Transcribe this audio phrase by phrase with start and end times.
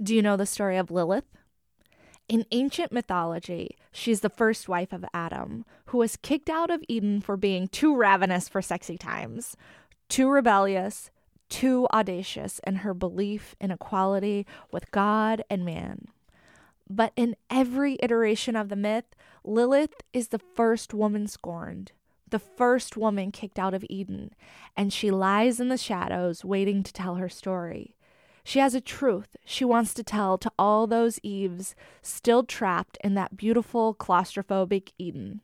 [0.00, 1.24] Do you know the story of Lilith?
[2.28, 7.20] In ancient mythology, she's the first wife of Adam, who was kicked out of Eden
[7.20, 9.56] for being too ravenous for sexy times,
[10.08, 11.10] too rebellious,
[11.48, 16.06] too audacious in her belief in equality with God and man.
[16.88, 21.90] But in every iteration of the myth, Lilith is the first woman scorned,
[22.30, 24.30] the first woman kicked out of Eden,
[24.76, 27.96] and she lies in the shadows waiting to tell her story.
[28.48, 33.12] She has a truth she wants to tell to all those Eves still trapped in
[33.12, 35.42] that beautiful claustrophobic Eden.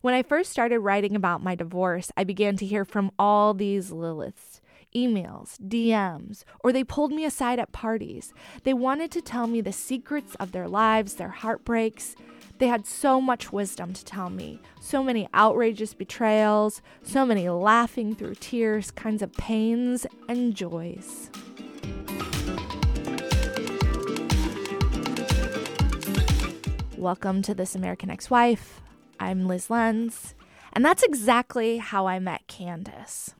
[0.00, 3.90] When I first started writing about my divorce, I began to hear from all these
[3.90, 4.60] Liliths
[4.94, 8.32] emails, DMs, or they pulled me aside at parties.
[8.62, 12.14] They wanted to tell me the secrets of their lives, their heartbreaks.
[12.58, 18.14] They had so much wisdom to tell me, so many outrageous betrayals, so many laughing
[18.14, 21.28] through tears kinds of pains and joys.
[26.96, 28.80] Welcome to This American Ex Wife.
[29.20, 30.34] I'm Lyz Lenz,
[30.72, 33.34] and that's exactly how I met Candice.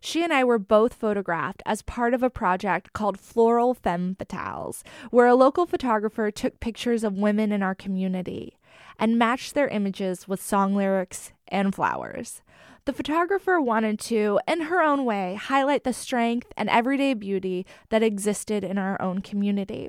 [0.00, 4.82] She and I were both photographed as part of a project called Floral Femme Fatales,
[5.10, 8.58] where a local photographer took pictures of women in our community
[8.98, 12.42] and matched their images with song lyrics and flowers.
[12.84, 18.02] The photographer wanted to, in her own way, highlight the strength and everyday beauty that
[18.02, 19.88] existed in our own community.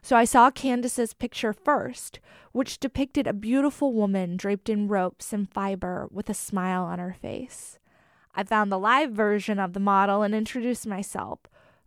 [0.00, 2.20] So I saw Candice's picture first,
[2.52, 7.16] which depicted a beautiful woman draped in ropes and fiber with a smile on her
[7.20, 7.78] face.
[8.34, 11.40] I found the live version of the model and introduced myself.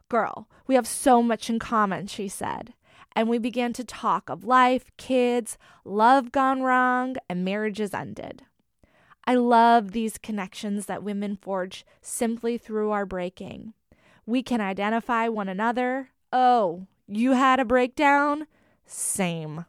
[0.09, 2.73] Girl, we have so much in common, she said.
[3.15, 8.43] And we began to talk of life, kids, love gone wrong, and marriages ended.
[9.29, 13.73] I love these connections that women forge simply through our breaking.
[14.25, 16.11] We can identify one another.
[16.31, 18.47] Oh, you had a breakdown?
[18.85, 19.65] Same.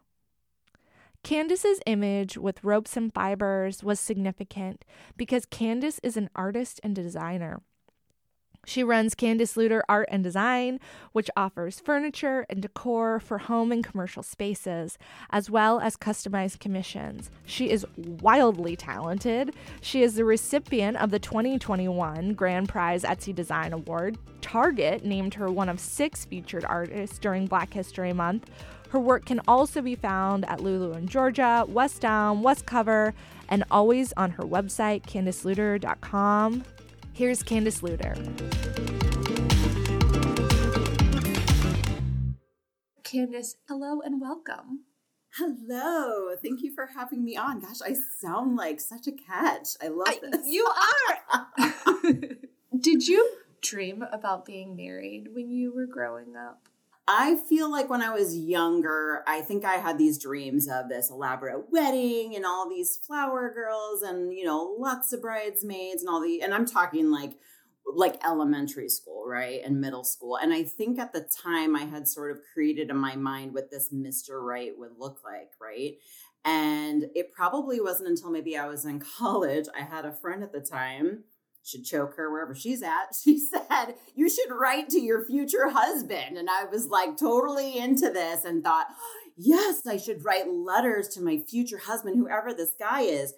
[1.24, 4.84] Candice's image with ropes and fibers was significant
[5.16, 7.60] because Candice is an artist and designer.
[8.68, 10.78] She runs Candice Luter Art and Design,
[11.12, 14.98] which offers furniture and decor for home and commercial spaces,
[15.30, 17.30] as well as customized commissions.
[17.46, 19.54] She is wildly talented.
[19.80, 24.18] She is the recipient of the 2021 Grand Prize Etsy Design Award.
[24.42, 28.50] Target named her one of six featured artists during Black History Month.
[28.90, 33.14] Her work can also be found at Lulu in Georgia, West Elm, West Cover,
[33.48, 36.64] and always on her website, CandiceLuter.com.
[37.18, 38.14] Here's Candice Luter.
[43.02, 44.84] Candice, hello and welcome.
[45.34, 46.36] Hello.
[46.40, 47.58] Thank you for having me on.
[47.58, 49.70] Gosh, I sound like such a catch.
[49.82, 50.46] I love this.
[50.46, 50.64] you
[51.58, 51.72] are.
[52.78, 53.28] Did you
[53.62, 56.68] dream about being married when you were growing up?
[57.10, 61.08] I feel like when I was younger, I think I had these dreams of this
[61.08, 66.20] elaborate wedding and all these flower girls and, you know, lots of bridesmaids and all
[66.20, 67.38] the, and I'm talking like,
[67.90, 69.62] like elementary school, right?
[69.64, 70.36] And middle school.
[70.36, 73.70] And I think at the time I had sort of created in my mind what
[73.70, 74.42] this Mr.
[74.42, 75.94] Right would look like, right?
[76.44, 79.64] And it probably wasn't until maybe I was in college.
[79.74, 81.24] I had a friend at the time
[81.68, 83.08] should choke her wherever she's at.
[83.22, 86.36] She said, You should write to your future husband.
[86.36, 88.86] And I was like totally into this and thought,
[89.36, 93.34] Yes, I should write letters to my future husband, whoever this guy is.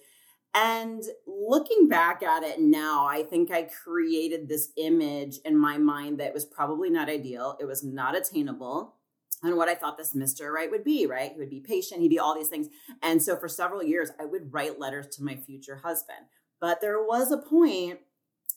[0.55, 6.19] And looking back at it now, I think I created this image in my mind
[6.19, 7.57] that was probably not ideal.
[7.61, 8.95] It was not attainable
[9.43, 10.53] and what I thought this Mr.
[10.53, 11.33] Right would be, right?
[11.33, 12.69] He would be patient, he'd be all these things.
[13.03, 16.19] And so for several years, I would write letters to my future husband.
[16.61, 18.01] But there was a point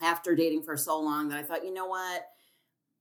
[0.03, 2.25] after dating for so long that I thought, you know what?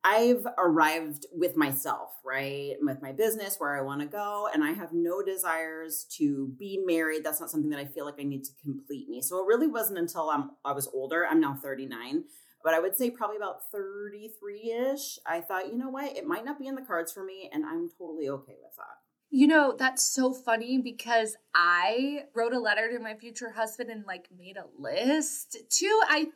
[0.04, 2.74] I've arrived with myself, right?
[2.80, 6.82] With my business, where I want to go, and I have no desires to be
[6.84, 7.22] married.
[7.24, 9.22] That's not something that I feel like I need to complete me.
[9.22, 11.24] So it really wasn't until I'm, I was older.
[11.24, 12.24] I'm now 39,
[12.64, 15.20] but I would say probably about 33 ish.
[15.24, 16.16] I thought, you know what?
[16.16, 19.11] It might not be in the cards for me, and I'm totally okay with that.
[19.34, 24.04] You know, that's so funny because I wrote a letter to my future husband and
[24.06, 26.00] like made a list too.
[26.06, 26.26] I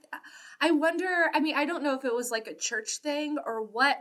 [0.62, 3.62] I wonder, I mean, I don't know if it was like a church thing or
[3.62, 3.98] what.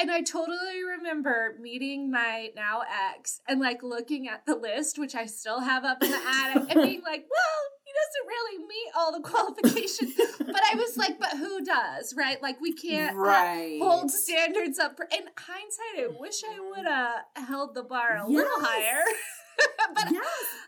[0.00, 2.84] And I totally remember meeting my now
[3.14, 6.74] ex and like looking at the list, which I still have up in the attic,
[6.74, 10.14] and being like, well, doesn't really meet all the qualifications.
[10.38, 12.40] but I was like, but who does, right?
[12.42, 13.78] Like we can't right.
[13.80, 14.96] uh, hold standards up.
[14.96, 18.28] For, in hindsight, I wish I would have held the bar a yes.
[18.28, 19.02] little higher.
[19.94, 20.24] but yes.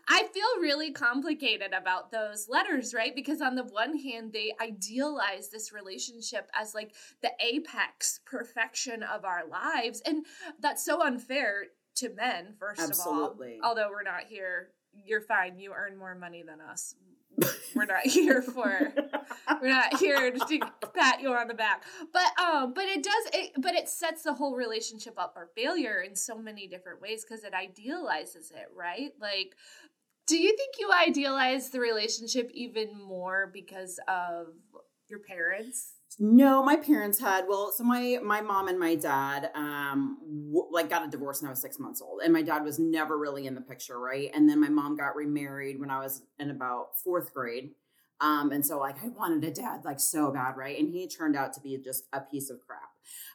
[0.09, 3.15] I feel really complicated about those letters, right?
[3.15, 9.23] Because on the one hand, they idealize this relationship as like the apex perfection of
[9.25, 10.01] our lives.
[10.05, 10.25] And
[10.59, 13.57] that's so unfair to men, first Absolutely.
[13.57, 13.69] of all.
[13.69, 14.69] Although we're not here,
[15.05, 15.57] you're fine.
[15.57, 16.95] You earn more money than us
[17.75, 18.93] we're not here for
[19.61, 20.59] we're not here to
[20.93, 21.83] pat you on the back.
[22.11, 26.01] But um but it does it but it sets the whole relationship up for failure
[26.01, 29.11] in so many different ways because it idealizes it right?
[29.19, 29.55] Like
[30.27, 34.47] do you think you idealize the relationship even more because of
[35.07, 40.17] your parents no, my parents had well, so my my mom and my dad um
[40.51, 42.79] w- like got a divorce when I was 6 months old and my dad was
[42.79, 44.29] never really in the picture, right?
[44.33, 47.71] And then my mom got remarried when I was in about 4th grade.
[48.21, 50.79] Um and so like I wanted a dad like so bad, right?
[50.79, 52.91] And he turned out to be just a piece of crap.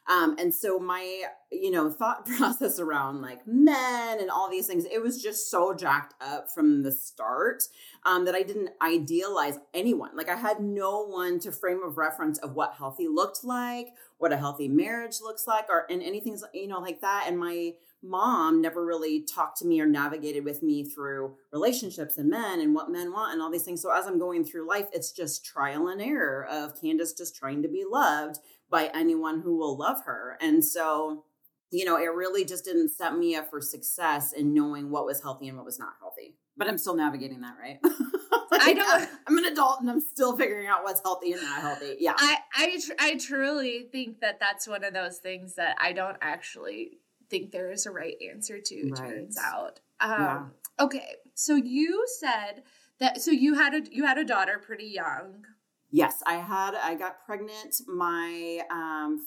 [0.07, 4.85] Um, and so my, you know, thought process around like men and all these things,
[4.85, 7.63] it was just so jacked up from the start
[8.05, 10.15] um, that I didn't idealize anyone.
[10.15, 14.31] Like I had no one to frame of reference of what healthy looked like, what
[14.31, 17.25] a healthy marriage looks like, or and anything, you know, like that.
[17.27, 17.73] And my
[18.03, 22.75] mom never really talked to me or navigated with me through relationships and men and
[22.75, 23.81] what men want and all these things.
[23.81, 27.61] So as I'm going through life, it's just trial and error of Candice just trying
[27.63, 28.37] to be loved
[28.69, 30.37] by anyone who will love her.
[30.41, 31.25] And so,
[31.71, 35.21] you know, it really just didn't set me up for success in knowing what was
[35.21, 36.35] healthy and what was not healthy.
[36.55, 37.79] But I'm still navigating that, right?
[38.51, 39.09] like, I don't.
[39.27, 41.97] I'm an adult and I'm still figuring out what's healthy and not healthy.
[41.99, 42.13] Yeah.
[42.17, 46.17] I I, tr- I truly think that that's one of those things that I don't
[46.21, 48.89] actually think there is a right answer to.
[48.89, 48.97] Right.
[48.97, 49.79] Turns out.
[49.99, 50.43] Um, yeah.
[50.79, 52.63] Okay, so you said
[52.99, 53.21] that.
[53.21, 55.45] So you had a you had a daughter pretty young.
[55.89, 56.75] Yes, I had.
[56.75, 59.25] I got pregnant my um,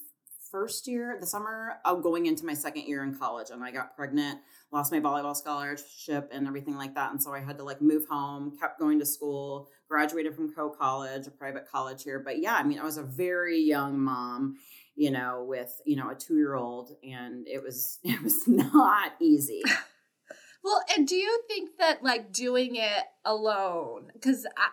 [0.51, 3.97] first year, the summer of going into my second year in college, and I got
[3.97, 4.41] pregnant.
[4.73, 8.07] Lost my volleyball scholarship and everything like that, and so I had to like move
[8.09, 8.57] home.
[8.61, 9.69] Kept going to school.
[9.89, 12.21] Graduated from Coe College, a private college here.
[12.21, 14.57] But yeah, I mean, I was a very young mom,
[14.95, 19.13] you know, with you know a two year old, and it was it was not
[19.21, 19.63] easy.
[20.65, 24.11] well, and do you think that like doing it alone?
[24.13, 24.69] Because I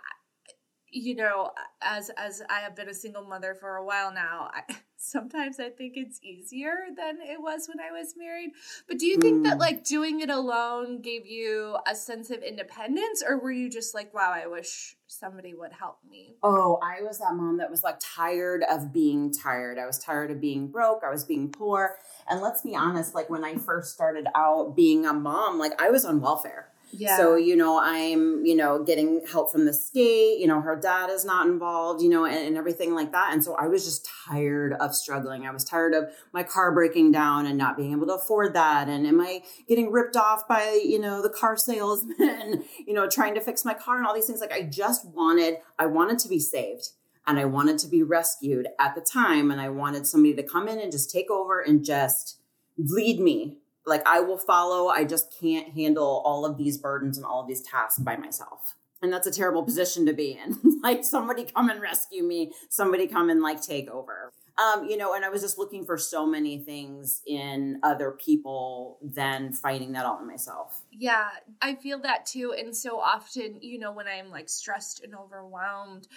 [0.98, 1.52] you know,
[1.82, 5.70] as as I have been a single mother for a while now, I, sometimes I
[5.70, 8.52] think it's easier than it was when I was married.
[8.88, 9.44] But do you think mm.
[9.46, 13.94] that like doing it alone gave you a sense of independence, or were you just
[13.94, 16.36] like, wow, I wish somebody would help me?
[16.44, 19.78] Oh, I was that mom that was like tired of being tired.
[19.78, 21.04] I was tired of being broke.
[21.06, 21.98] I was being poor.
[22.30, 25.90] And let's be honest, like when I first started out being a mom, like I
[25.90, 26.70] was on welfare.
[26.92, 27.18] Yeah.
[27.18, 31.10] So, you know, I'm, you know, getting help from the state, you know, her dad
[31.10, 33.34] is not involved, you know, and, and, everything like that.
[33.34, 35.46] And so I was just tired of struggling.
[35.46, 38.88] I was tired of my car breaking down and not being able to afford that.
[38.88, 43.36] And am I getting ripped off by, you know, the car salesman, you know, trying
[43.36, 44.40] to fix my car and all these things.
[44.40, 46.90] Like I just wanted, I wanted to be saved
[47.28, 49.52] and I wanted to be rescued at the time.
[49.52, 52.40] And I wanted somebody to come in and just take over and just
[52.78, 53.58] lead me
[53.88, 54.90] like I will follow.
[54.90, 58.76] I just can't handle all of these burdens and all of these tasks by myself.
[59.02, 60.80] And that's a terrible position to be in.
[60.84, 64.32] like somebody come and rescue me, somebody come and like take over.
[64.58, 68.98] Um, you know, and I was just looking for so many things in other people
[69.04, 70.82] than finding that all in myself.
[70.92, 71.28] Yeah,
[71.62, 72.56] I feel that too.
[72.58, 76.08] And so often, you know, when I'm like stressed and overwhelmed,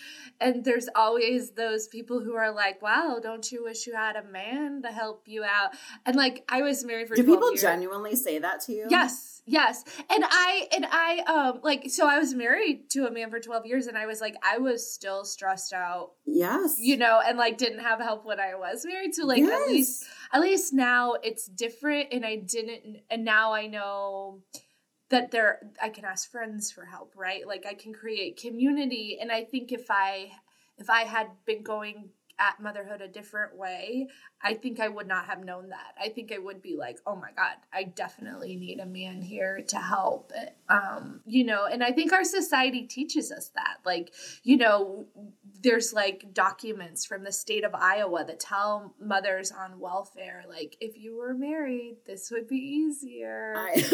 [0.40, 4.24] and there's always those people who are like, wow, don't you wish you had a
[4.24, 5.72] man to help you out?
[6.06, 7.60] And like, I was married for Do people years.
[7.60, 8.86] genuinely say that to you?
[8.88, 9.39] Yes.
[9.50, 9.84] Yes.
[10.08, 13.66] And I, and I, um, like, so I was married to a man for 12
[13.66, 16.12] years and I was like, I was still stressed out.
[16.24, 16.76] Yes.
[16.78, 19.12] You know, and like didn't have help when I was married.
[19.12, 19.60] So like, yes.
[19.60, 24.42] at least, at least now it's different and I didn't, and now I know
[25.08, 27.44] that there I can ask friends for help, right?
[27.44, 30.30] Like I can create community and I think if I
[30.78, 34.08] if I had been going at motherhood a different way,
[34.42, 35.94] I think I would not have known that.
[36.00, 39.60] I think I would be like, oh my God, I definitely need a man here
[39.68, 40.32] to help.
[40.68, 43.78] Um, you know, and I think our society teaches us that.
[43.84, 45.06] Like, you know,
[45.62, 50.96] there's like documents from the state of Iowa that tell mothers on welfare, like, if
[50.96, 53.54] you were married, this would be easier.
[53.56, 53.84] I,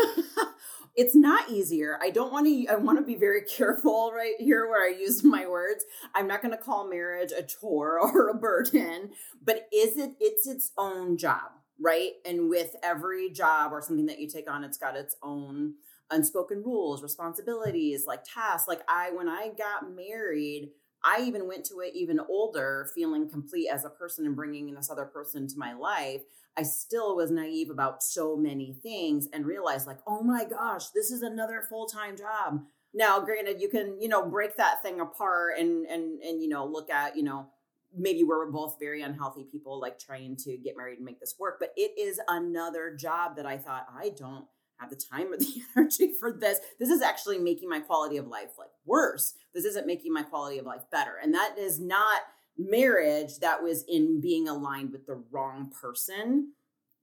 [0.96, 1.98] it's not easier.
[2.00, 5.24] I don't want to, I want to be very careful right here where I use
[5.24, 5.84] my words.
[6.14, 9.10] I'm not going to call marriage a chore or a burden,
[9.42, 12.12] but is it, it's its own job, right?
[12.24, 15.74] And with every job or something that you take on, it's got its own
[16.10, 18.68] unspoken rules, responsibilities, like tasks.
[18.68, 20.70] Like I, when I got married,
[21.06, 24.90] I even went to it even older, feeling complete as a person and bringing this
[24.90, 26.22] other person to my life.
[26.56, 31.12] I still was naive about so many things and realized, like, oh my gosh, this
[31.12, 32.64] is another full time job.
[32.92, 36.66] Now, granted, you can, you know, break that thing apart and and and you know,
[36.66, 37.50] look at, you know,
[37.96, 41.58] maybe we're both very unhealthy people like trying to get married and make this work,
[41.60, 44.46] but it is another job that I thought I don't
[44.78, 46.60] have the time or the energy for this.
[46.78, 49.34] This is actually making my quality of life like worse.
[49.54, 51.16] This isn't making my quality of life better.
[51.22, 52.22] And that is not
[52.58, 56.52] marriage that was in being aligned with the wrong person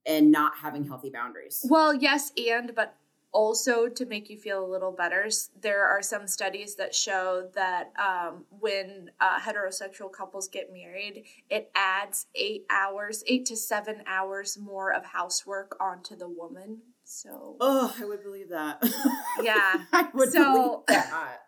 [0.06, 1.64] and not having healthy boundaries.
[1.68, 2.96] Well, yes, and but
[3.34, 5.28] also to make you feel a little better
[5.60, 11.68] there are some studies that show that um, when uh, heterosexual couples get married it
[11.74, 16.78] adds eight hours eight to seven hours more of housework onto the woman
[17.14, 18.82] so oh, I would believe that.
[19.42, 21.40] Yeah, I would so, believe that.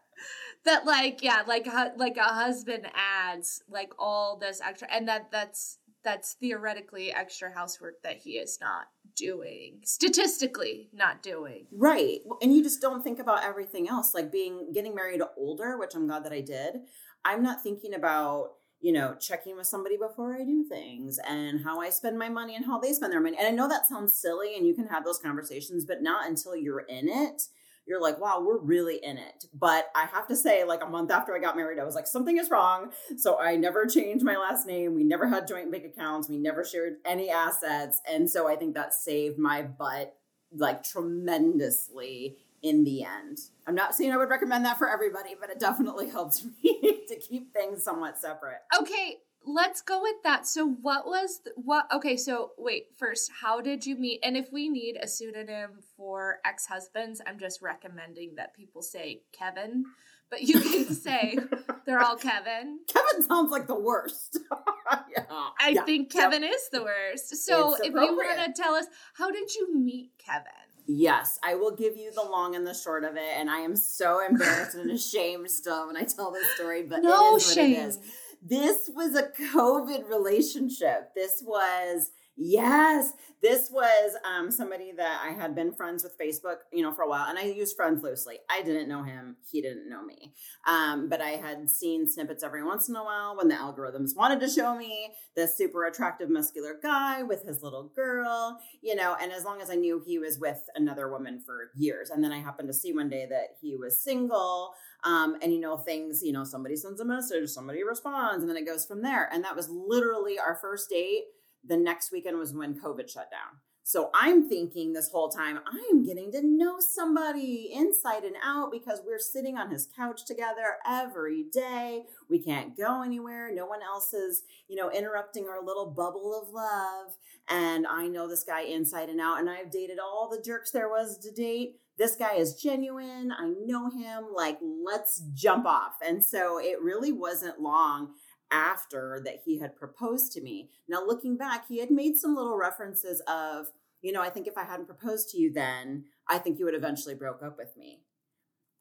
[0.64, 5.78] that like yeah, like like a husband adds like all this extra, and that that's
[6.06, 12.62] that's theoretically extra housework that he is not doing statistically not doing right and you
[12.62, 16.32] just don't think about everything else like being getting married older which i'm glad that
[16.32, 16.76] i did
[17.24, 18.50] i'm not thinking about
[18.86, 22.54] you know, checking with somebody before I do things and how I spend my money
[22.54, 23.36] and how they spend their money.
[23.36, 26.54] And I know that sounds silly and you can have those conversations, but not until
[26.54, 27.48] you're in it.
[27.84, 29.46] You're like, wow, we're really in it.
[29.52, 32.06] But I have to say, like a month after I got married, I was like,
[32.06, 32.92] something is wrong.
[33.16, 34.94] So I never changed my last name.
[34.94, 36.28] We never had joint bank accounts.
[36.28, 38.00] We never shared any assets.
[38.08, 40.14] And so I think that saved my butt
[40.54, 42.36] like tremendously
[42.66, 43.38] in the end.
[43.66, 47.16] I'm not saying I would recommend that for everybody, but it definitely helps me to
[47.16, 48.60] keep things somewhat separate.
[48.80, 50.46] Okay, let's go with that.
[50.46, 54.20] So what was the, what okay, so wait, first, how did you meet?
[54.22, 59.84] And if we need a pseudonym for ex-husbands, I'm just recommending that people say Kevin,
[60.30, 61.38] but you can say
[61.86, 62.80] they're all Kevin.
[62.92, 64.38] Kevin sounds like the worst.
[65.08, 65.24] yeah.
[65.60, 65.84] I yeah.
[65.84, 66.52] think Kevin yep.
[66.52, 67.36] is the worst.
[67.44, 70.65] So if you want to tell us, how did you meet Kevin?
[70.86, 73.36] Yes, I will give you the long and the short of it.
[73.36, 77.34] And I am so embarrassed and ashamed still when I tell this story, but no
[77.34, 77.74] it is shame.
[77.74, 77.98] what it is.
[78.42, 81.14] This was a COVID relationship.
[81.14, 83.12] This was Yes,
[83.42, 87.08] this was um, somebody that I had been friends with Facebook, you know, for a
[87.08, 88.38] while, and I used friends loosely.
[88.50, 90.34] I didn't know him; he didn't know me,
[90.66, 94.40] um, but I had seen snippets every once in a while when the algorithms wanted
[94.40, 99.16] to show me this super attractive, muscular guy with his little girl, you know.
[99.18, 102.32] And as long as I knew he was with another woman for years, and then
[102.32, 104.74] I happened to see one day that he was single,
[105.04, 108.58] um, and you know, things, you know, somebody sends a message, somebody responds, and then
[108.58, 109.26] it goes from there.
[109.32, 111.24] And that was literally our first date
[111.68, 113.60] the next weekend was when COVID shut down.
[113.88, 119.00] So I'm thinking this whole time, I'm getting to know somebody inside and out because
[119.06, 122.02] we're sitting on his couch together every day.
[122.28, 123.54] We can't go anywhere.
[123.54, 127.14] No one else is, you know, interrupting our little bubble of love.
[127.48, 130.88] And I know this guy inside and out, and I've dated all the jerks there
[130.88, 131.76] was to date.
[131.96, 133.30] This guy is genuine.
[133.30, 134.24] I know him.
[134.34, 135.94] Like, let's jump off.
[136.04, 138.14] And so it really wasn't long
[138.50, 140.70] after that he had proposed to me.
[140.88, 143.66] Now, looking back, he had made some little references of,
[144.02, 146.74] you know, I think if I hadn't proposed to you then, I think you would
[146.74, 148.02] eventually broke up with me.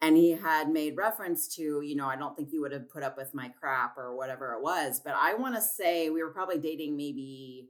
[0.01, 3.01] And he had made reference to, you know, I don't think you would have put
[3.01, 4.99] up with my crap or whatever it was.
[4.99, 7.69] But I want to say we were probably dating maybe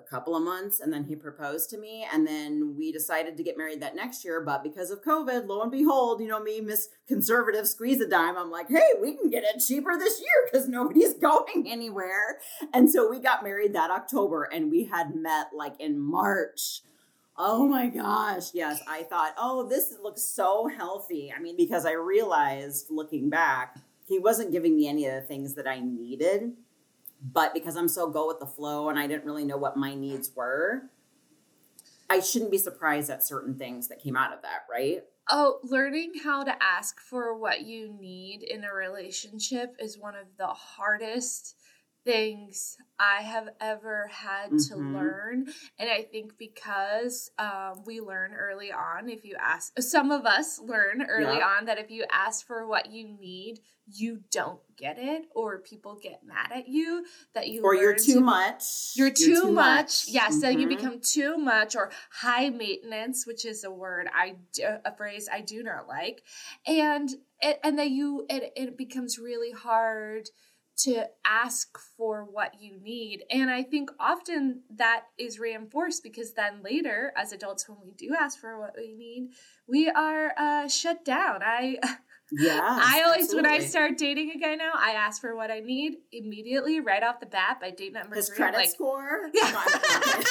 [0.00, 3.42] a couple of months and then he proposed to me and then we decided to
[3.42, 6.60] get married that next year but because of covid lo and behold you know me
[6.60, 10.50] miss conservative squeeze a dime i'm like hey we can get it cheaper this year
[10.50, 12.38] because nobody's going anywhere
[12.72, 16.82] and so we got married that october and we had met like in march
[17.42, 18.52] Oh my gosh.
[18.52, 18.82] Yes.
[18.86, 21.32] I thought, oh, this looks so healthy.
[21.34, 25.54] I mean, because I realized looking back, he wasn't giving me any of the things
[25.54, 26.52] that I needed
[27.22, 29.94] but because I'm so go with the flow and I didn't really know what my
[29.94, 30.82] needs were,
[32.08, 35.04] I shouldn't be surprised at certain things that came out of that, right?
[35.28, 40.26] Oh, learning how to ask for what you need in a relationship is one of
[40.36, 41.54] the hardest
[42.04, 44.74] things I have ever had mm-hmm.
[44.74, 45.46] to learn.
[45.78, 50.58] And I think because um, we learn early on, if you ask, some of us
[50.60, 51.56] learn early yeah.
[51.58, 53.60] on that if you ask for what you need,
[53.92, 57.04] you don't get it, or people get mad at you
[57.34, 58.92] that you or you're too to, much.
[58.94, 59.76] You're too, you're too much.
[59.76, 60.04] much.
[60.06, 60.40] Yes, mm-hmm.
[60.40, 64.36] so you become too much or high maintenance, which is a word I
[64.84, 66.22] a phrase I do not like,
[66.66, 70.28] and it, and that you it, it becomes really hard
[70.84, 73.24] to ask for what you need.
[73.30, 78.14] And I think often that is reinforced because then later, as adults, when we do
[78.18, 79.30] ask for what we need,
[79.66, 81.40] we are uh, shut down.
[81.42, 81.78] I
[82.32, 82.60] Yeah.
[82.62, 83.50] I always, absolutely.
[83.50, 87.02] when I start dating a guy now, I ask for what I need immediately, right
[87.02, 88.36] off the bat, by date number his three.
[88.36, 89.30] credit like, score.
[89.34, 89.50] Yeah.
[89.50, 90.24] No, I'm kidding.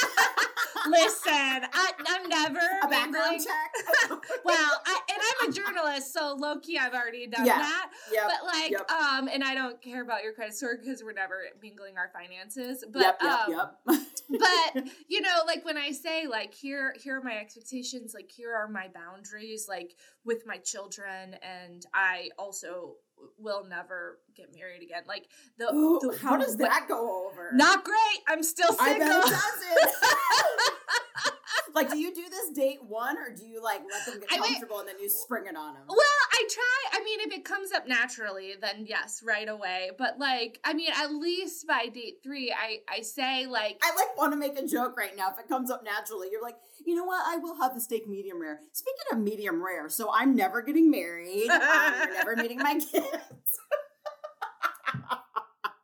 [0.92, 1.32] listen,
[1.74, 4.10] I, I'm never a background check.
[4.46, 7.58] Well, I, and I'm a journalist, so low key, I've already done Yeah.
[7.58, 7.90] that.
[8.12, 8.24] yep.
[8.28, 8.90] But like, Yep.
[8.92, 12.84] um, and I don't care about your credit score because we're never mingling our finances.
[12.92, 13.18] But yep.
[13.22, 13.32] Yep.
[13.50, 13.54] um,
[13.90, 14.02] yep.
[14.30, 18.54] but you know like when i say like here here are my expectations like here
[18.54, 22.96] are my boundaries like with my children and i also
[23.38, 25.26] will never get married again like
[25.58, 27.50] the, Ooh, the how does that go over?
[27.54, 29.94] not great i'm still I single bet it doesn't.
[31.76, 34.40] like, do you do this date one, or do you like let them get I
[34.40, 35.84] mean- comfortable and then you spring it on them?
[35.88, 35.98] well
[36.32, 40.60] i try i mean if it comes up naturally then yes right away but like
[40.64, 44.38] i mean at least by date three i i say like I like want to
[44.38, 45.30] make a joke right now.
[45.32, 47.22] If it comes up naturally, you're like, you know what?
[47.26, 48.60] I will have the steak medium rare.
[48.74, 51.46] Speaking of medium rare, so I'm never getting married.
[51.46, 53.06] you're never meeting my kids.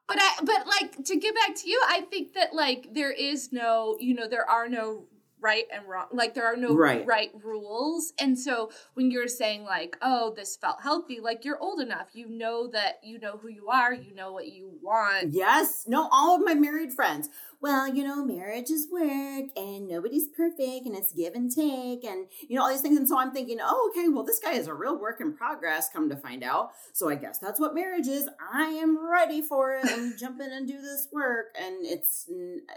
[0.07, 3.51] but I but like to get back to you, I think that like there is
[3.51, 5.05] no, you know, there are no
[5.45, 6.07] right and wrong.
[6.11, 7.05] Like there are no Right.
[7.05, 8.13] right, rules.
[8.19, 12.07] And so when you're saying like, "Oh, this felt healthy," like you're old enough.
[12.13, 15.33] You know that you know who you are, you know what you want.
[15.33, 15.85] Yes.
[15.87, 17.29] No, all of my married friends.
[17.65, 22.27] Well, you know, marriage is work and nobody's perfect and it's give and take and,
[22.47, 22.95] you know, all these things.
[22.95, 25.89] And so I'm thinking, oh, okay, well, this guy is a real work in progress,
[25.89, 26.73] come to find out.
[26.93, 28.29] So I guess that's what marriage is.
[28.53, 29.83] I am ready for it.
[29.83, 31.55] Let me jump in and do this work.
[31.59, 32.29] And it's,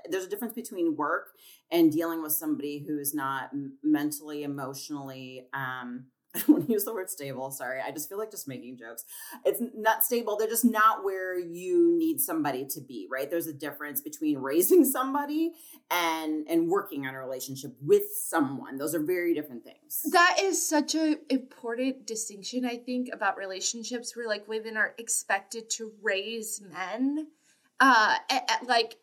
[0.09, 1.37] there's a difference between work
[1.71, 3.50] and dealing with somebody who's not
[3.83, 7.50] mentally, emotionally, um, I don't want to use the word stable.
[7.50, 7.80] Sorry.
[7.80, 9.04] I just feel like just making jokes.
[9.44, 10.37] It's not stable.
[10.37, 13.30] They're just not where you need somebody to be, right?
[13.30, 15.52] There's a difference between raising somebody
[15.90, 18.76] and and working on a relationship with someone.
[18.76, 20.02] Those are very different things.
[20.12, 25.70] That is such a important distinction I think about relationships where like women are expected
[25.70, 27.28] to raise men
[27.80, 28.16] uh
[28.66, 28.97] like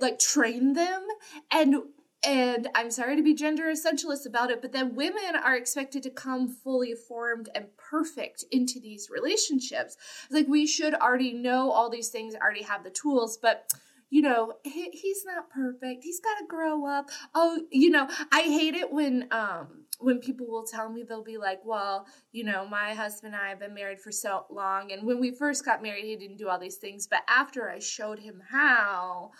[0.00, 1.06] like train them
[1.50, 1.76] and
[2.22, 6.10] and I'm sorry to be gender essentialist about it, but then women are expected to
[6.10, 9.96] come fully formed and perfect into these relationships.
[10.30, 13.72] Like we should already know all these things, already have the tools, but
[14.10, 16.02] you know, he, he's not perfect.
[16.02, 17.10] He's got to grow up.
[17.32, 21.38] Oh, you know, I hate it when um when people will tell me they'll be
[21.38, 25.06] like, "Well, you know, my husband and I have been married for so long and
[25.06, 28.18] when we first got married, he didn't do all these things, but after I showed
[28.18, 29.30] him how,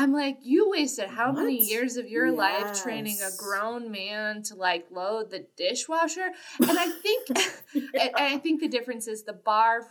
[0.00, 4.54] I'm like, you wasted how many years of your life training a grown man to
[4.54, 6.30] like load the dishwasher?
[6.58, 7.28] And I think
[7.74, 9.82] and I think the difference is the bar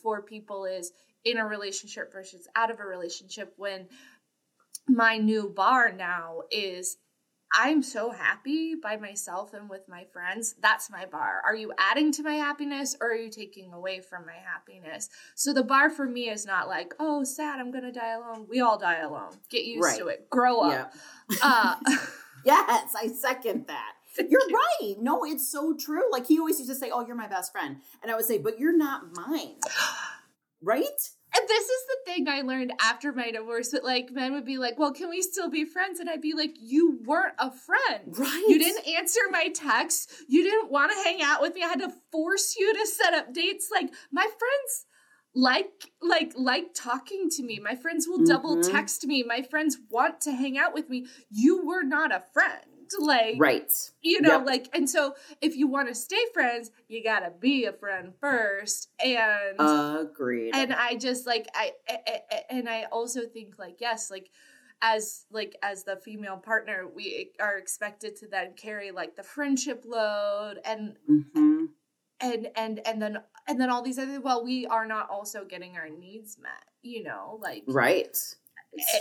[0.00, 0.92] for people is
[1.24, 3.88] in a relationship versus out of a relationship when
[4.86, 6.98] my new bar now is
[7.54, 10.54] I'm so happy by myself and with my friends.
[10.60, 11.40] That's my bar.
[11.44, 15.08] Are you adding to my happiness or are you taking away from my happiness?
[15.34, 18.46] So the bar for me is not like, oh, sad, I'm going to die alone.
[18.48, 19.32] We all die alone.
[19.48, 19.98] Get used Right.
[19.98, 20.28] to it.
[20.30, 20.92] Grow up.
[21.30, 21.38] Yeah.
[21.42, 21.76] Uh,
[22.44, 23.94] Yes, I second that.
[24.30, 24.94] You're right.
[25.00, 26.04] No, it's so true.
[26.12, 28.38] Like he always used to say, "Oh, you're my best friend," and I would say,
[28.38, 29.56] "But you're not mine."
[30.62, 30.84] Right?
[31.38, 34.58] And this is the thing I learned after my divorce that like men would be
[34.58, 38.16] like, "Well, can we still be friends?" And I'd be like, "You weren't a friend.
[38.18, 38.44] Right.
[38.48, 40.24] You didn't answer my texts.
[40.28, 41.62] You didn't want to hang out with me.
[41.62, 43.68] I had to force you to set up dates.
[43.70, 44.86] Like my friends
[45.34, 47.58] like like like talking to me.
[47.58, 48.70] My friends will double Mhm.
[48.70, 49.22] text me.
[49.22, 51.06] My friends want to hang out with me.
[51.28, 52.64] You were not a friend.
[52.98, 53.72] Like Right.
[54.02, 54.46] you know Yep.
[54.46, 58.12] like and so if you want to stay friends, you got to be a friend
[58.20, 58.88] first.
[59.04, 60.54] And Agreed.
[60.54, 61.98] and i just like I, I,
[62.30, 64.30] I and i also think like yes like
[64.82, 69.84] as like as the female partner we are expected to then carry like the friendship
[69.86, 71.64] load and hmm
[72.20, 73.18] and and and then
[73.48, 77.02] and then all these other well we are not also getting our needs met you
[77.02, 78.06] know like Right.
[78.06, 78.34] It's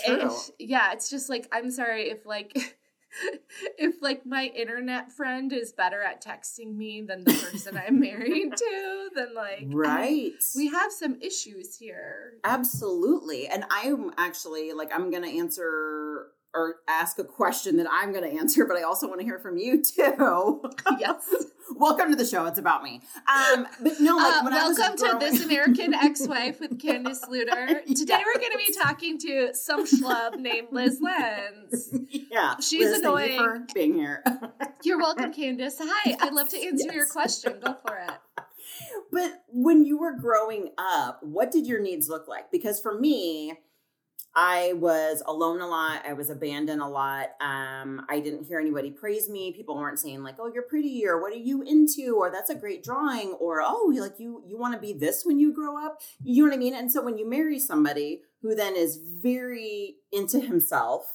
[0.07, 2.51] it- yeah it's just like i'm sorry if like
[3.77, 8.55] if like my internet friend is better at texting me than the person i'm married
[8.55, 10.33] to then like right.
[10.55, 13.47] we have some issues here Absolutely.
[13.47, 18.23] And I'm actually like, I'm going to answer or ask a question that I'm going
[18.23, 20.61] to answer, but I also want to hear from you too.
[20.99, 21.29] yes
[21.77, 22.45] Welcome to the show.
[22.45, 23.01] It's about me.
[23.27, 26.77] Um, but no, like Uh, when I was welcome to growing- This American Ex-Wife with
[26.79, 27.83] Candice Luter.
[27.95, 31.89] Today we're going to be talking to some schlub named Lyz Lenz.
[32.31, 33.37] yeah, She's Lyz, annoying.
[33.39, 34.23] for being here.
[34.83, 35.77] You're welcome, Candice.
[35.81, 37.59] Hi, I'd love to Yes, answer your question.
[37.63, 38.11] Go for it.
[39.11, 42.51] But when you were growing up, what did your needs look like?
[42.51, 43.53] Because for me,
[44.35, 46.01] I was alone a lot.
[46.05, 47.29] I was abandoned a lot.
[47.39, 49.53] Um, I didn't hear anybody praise me.
[49.53, 52.55] People weren't saying like, "Oh, you're pretty," or "What are you into?" or "That's a
[52.55, 56.01] great drawing," or "Oh, like you you want to be this when you grow up."
[56.21, 56.75] You know what I mean?
[56.75, 61.05] And so when you marry somebody who then is very into himself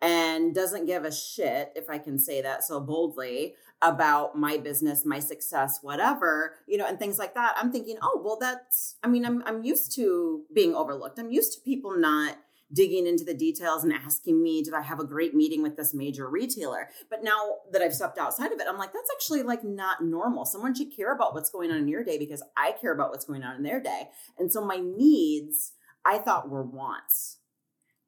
[0.00, 5.04] and doesn't give a shit, if I can say that so boldly, about my business,
[5.04, 7.54] my success, whatever, you know, and things like that.
[7.56, 11.18] I'm thinking, oh, well, that's, I mean, I'm, I'm used to being overlooked.
[11.18, 12.36] I'm used to people not
[12.72, 15.94] digging into the details and asking me, did I have a great meeting with this
[15.94, 16.88] major retailer?
[17.10, 17.38] But now
[17.70, 20.44] that I've stepped outside of it, I'm like, that's actually like not normal.
[20.44, 23.24] Someone should care about what's going on in your day because I care about what's
[23.24, 24.08] going on in their day.
[24.38, 25.72] And so my needs,
[26.04, 27.38] I thought were wants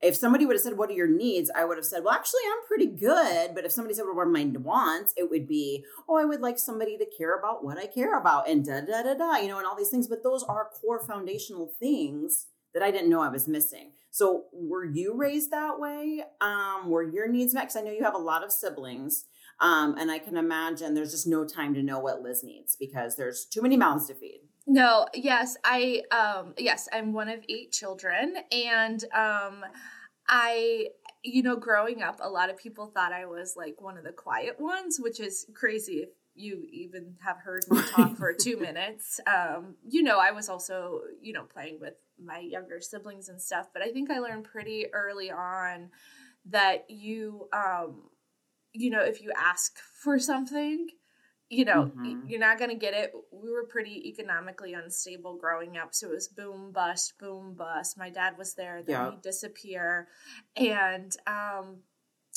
[0.01, 1.51] if somebody would have said, What are your needs?
[1.55, 3.55] I would have said, Well, actually, I'm pretty good.
[3.55, 5.13] But if somebody said, What are my wants?
[5.17, 8.49] It would be, Oh, I would like somebody to care about what I care about
[8.49, 10.09] and da da da da, you know, and all these things.
[10.09, 13.93] But those are core foundational things that I didn't know I was missing.
[14.11, 16.23] So were you raised that way?
[16.41, 17.63] Um, were your needs met?
[17.63, 19.25] Because I know you have a lot of siblings.
[19.61, 23.17] Um, and I can imagine there's just no time to know what Lyz needs because
[23.17, 24.48] there's too many mouths to feed.
[24.71, 29.65] No, yes, I um yes, I'm one of eight children and um
[30.29, 30.89] I
[31.25, 34.13] you know, growing up a lot of people thought I was like one of the
[34.13, 39.21] quiet ones, which is crazy if you even have heard me talk for 2 minutes.
[39.27, 43.69] Um you know, I was also, you know, playing with my younger siblings and stuff,
[43.73, 45.89] but I think I learned pretty early on
[46.51, 48.03] that you um
[48.75, 50.89] you know, if you ask for something,
[51.51, 52.29] you know, mm-hmm.
[52.29, 53.13] you're not going to get it.
[53.33, 55.95] We were pretty economically unstable growing up.
[55.95, 57.97] So it was boom, bust, boom, bust.
[57.97, 60.09] My dad was there, then he'd disappear.
[60.57, 61.79] And, um,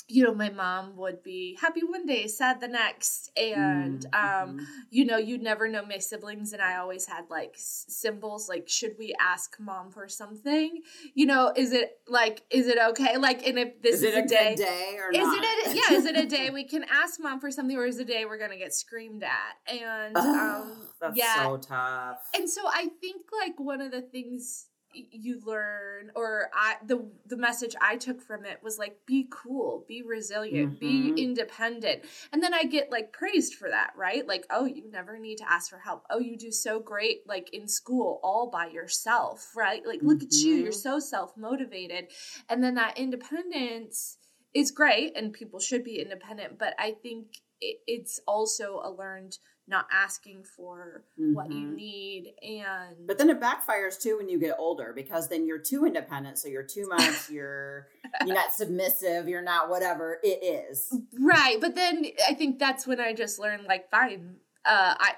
[0.07, 3.31] you know, my mom would be happy one day, sad the next.
[3.37, 4.59] And, um, mm-hmm.
[4.59, 6.53] um, you know, you'd never know my siblings.
[6.53, 10.81] And I always had like symbols like, should we ask mom for something?
[11.13, 13.17] You know, is it like, is it okay?
[13.17, 15.37] Like, and if this is, a, day, day or is not?
[15.37, 17.99] it a, yeah, is it a day we can ask mom for something or is
[17.99, 19.73] it a day we're going to get screamed at?
[19.73, 21.43] And, um, that's yeah.
[21.43, 22.17] so tough.
[22.35, 27.37] And so I think like one of the things you learn or i the the
[27.37, 31.13] message i took from it was like be cool be resilient mm-hmm.
[31.15, 35.17] be independent and then i get like praised for that right like oh you never
[35.17, 38.67] need to ask for help oh you do so great like in school all by
[38.67, 40.27] yourself right like look mm-hmm.
[40.27, 40.79] at you you're mm-hmm.
[40.79, 42.05] so self-motivated
[42.49, 44.17] and then that independence
[44.53, 47.27] is great and people should be independent but i think
[47.61, 51.33] it's also a learned not asking for mm-hmm.
[51.33, 51.75] what you mm-hmm.
[51.75, 55.85] need and but then it backfires too when you get older because then you're too
[55.85, 57.87] independent so you're too much you're
[58.25, 62.99] you're not submissive you're not whatever it is right but then i think that's when
[62.99, 65.13] i just learned like fine uh i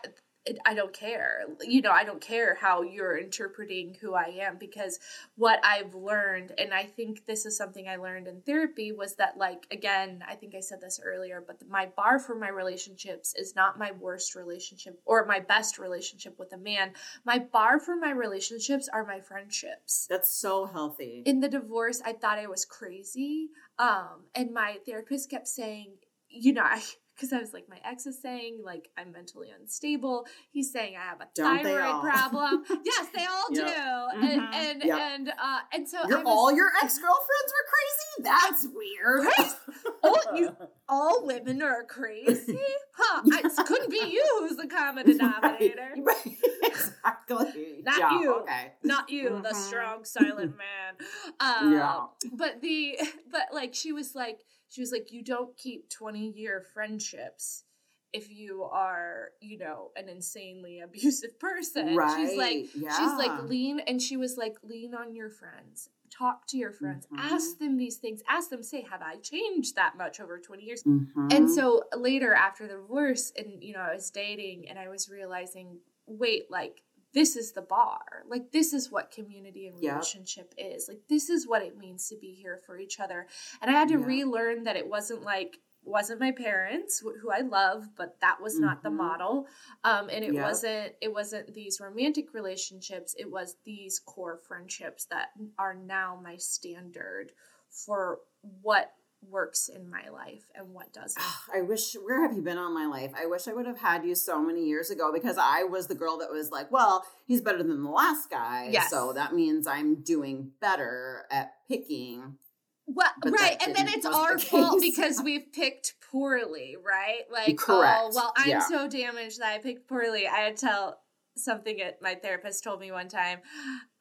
[0.65, 1.41] I don't care.
[1.62, 4.99] You know, I don't care how you're interpreting who I am because
[5.36, 9.38] what I've learned, and I think this is something I learned in therapy, was that,
[9.38, 13.56] like, again, I think I said this earlier, but my bar for my relationships is
[13.56, 16.91] not my worst relationship or my best relationship with a man.
[17.25, 20.08] My bar for my relationships are my friendships.
[20.10, 21.23] That's so healthy.
[21.25, 23.47] In the divorce, I thought I was crazy.
[23.79, 25.93] Um, and my therapist kept saying,
[26.27, 26.82] you know, I,
[27.15, 30.26] because I was like, my ex is saying like I'm mentally unstable.
[30.52, 32.63] He's saying I have a Don't thyroid problem.
[32.86, 33.67] yes, they all yep.
[33.67, 33.73] do.
[33.73, 34.23] Mm-hmm.
[34.23, 34.99] And and yep.
[34.99, 38.23] and uh, and so was, all your ex girlfriends were crazy.
[38.23, 39.34] That's weird.
[39.34, 39.56] Crazy.
[40.04, 40.58] all you,
[40.89, 42.60] all women are crazy.
[42.95, 43.21] Huh?
[43.26, 45.93] It couldn't be you who's the common denominator.
[45.97, 46.26] Right.
[46.26, 46.38] right.
[46.63, 47.82] Exactly.
[47.84, 48.36] Not yeah, you.
[48.41, 48.73] Okay.
[48.84, 49.41] Not you, mm-hmm.
[49.41, 51.08] the strong, silent man.
[51.39, 51.99] Uh, yeah.
[52.34, 52.99] But the
[53.32, 54.39] but like she was like
[54.73, 57.63] she was like, you don't keep 20 year friendships
[58.12, 61.95] if you are, you know, an insanely abusive person.
[61.95, 62.27] Right.
[62.27, 62.97] She's like, yeah.
[62.97, 65.89] she's like, lean, and she was like, lean on your friends.
[66.09, 67.05] Talk to your friends.
[67.05, 67.33] Mm-hmm.
[67.36, 68.23] Ask them these things.
[68.27, 70.81] Ask them, say, have I changed that much over 20 years?
[70.83, 71.27] Mm-hmm.
[71.31, 75.07] And so later after the divorce, and, you know, I was dating and I was
[75.07, 76.81] realizing, wait, like,
[77.13, 78.23] this is the bar.
[78.30, 80.76] Like this is what community and relationship yep.
[80.76, 80.88] is.
[80.88, 83.28] Like this is what it means to be here for each other.
[83.62, 87.89] And I had to relearn that it wasn't like wasn't my parents who I love,
[87.97, 88.88] but that was not mm-hmm.
[88.88, 89.47] the model.
[89.84, 90.43] Um, and it yep.
[90.43, 93.15] wasn't it wasn't these romantic relationships.
[93.17, 97.32] It was these core friendships that are now my standard
[97.69, 98.19] for
[98.62, 98.91] what
[99.29, 101.21] works in my life and what doesn't.
[101.53, 103.12] I wish, where have you been all my life?
[103.15, 105.95] I wish I would have had you so many years ago because I was the
[105.95, 108.69] girl that was like, well, he's better than the last guy.
[108.71, 108.89] Yes.
[108.89, 112.38] So that means I'm doing better at picking.
[112.86, 113.62] Well, but right.
[113.65, 117.21] And then it's our the fault because we've picked poorly, right?
[117.31, 117.99] Like, oh, Correct.
[118.01, 118.59] oh, well, I'm yeah.
[118.59, 120.27] so damaged that I picked poorly.
[120.27, 120.99] I had to tell
[121.36, 123.39] something that my therapist told me one time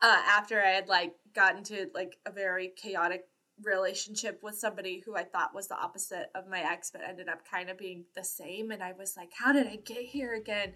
[0.02, 3.24] uh, after I had like gotten to like a very chaotic
[3.64, 7.40] relationship with somebody who I thought was the opposite of my ex, but ended up
[7.48, 8.70] kind of being the same.
[8.70, 10.72] And I was like, How did I get here again?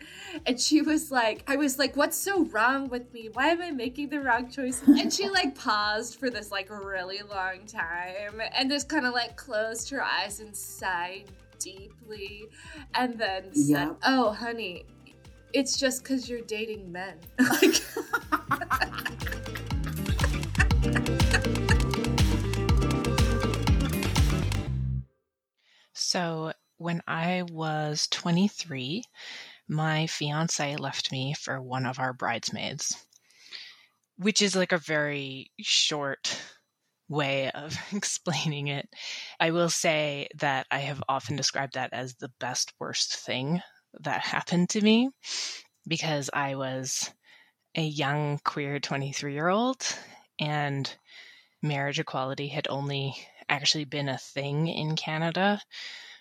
[0.46, 3.28] And she was like, I was like, What's so wrong with me?
[3.32, 4.88] Why am I making the wrong choices?
[4.88, 9.36] And she like paused for this like really long time and just kind of like
[9.36, 12.44] closed her eyes and sighed deeply
[12.94, 13.96] and then said.
[14.04, 14.84] Oh, honey,
[15.52, 17.18] it's just because you're dating men.
[17.38, 17.82] like,
[26.16, 29.04] So, when I was 23,
[29.68, 33.04] my fiance left me for one of our bridesmaids,
[34.16, 36.40] which is like a very short
[37.06, 38.88] way of explaining it.
[39.38, 43.60] I will say that I have often described that as the best worst thing
[44.00, 45.10] that happened to me
[45.86, 47.10] because I was
[47.74, 49.84] a young queer 23 year old
[50.40, 50.90] and
[51.62, 53.14] marriage equality had only
[53.48, 55.60] actually been a thing in Canada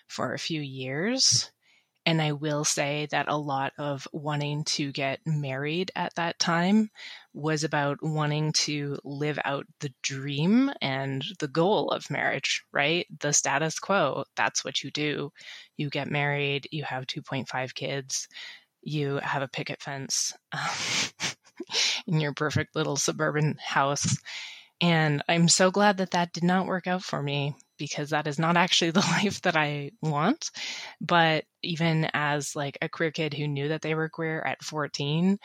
[0.06, 1.50] for a few years.
[2.06, 6.90] And I will say that a lot of wanting to get married at that time
[7.34, 13.06] was about wanting to live out the dream and the goal of marriage, right?
[13.20, 14.22] The status quo.
[14.36, 15.32] That's what you do.
[15.76, 18.28] You get married, you have 2.5 kids,
[18.82, 20.32] you have a picket fence
[22.06, 24.16] in your perfect little suburban house
[24.80, 28.38] and I'm so glad that that did not work out for me because that is
[28.38, 30.50] not actually the life that I want.
[31.00, 35.38] But even as like a queer kid who knew that they were queer at 14,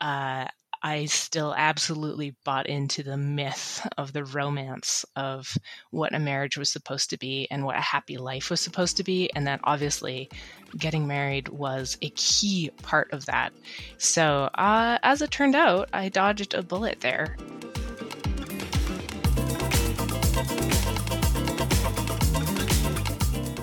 [0.00, 0.46] uh,
[0.84, 5.56] I still absolutely bought into the myth of the romance of
[5.92, 9.04] what a marriage was supposed to be and what a happy life was supposed to
[9.04, 9.30] be.
[9.36, 10.28] And that obviously
[10.76, 13.52] getting married was a key part of that.
[13.98, 17.36] So, uh, as it turned out, I dodged a bullet there.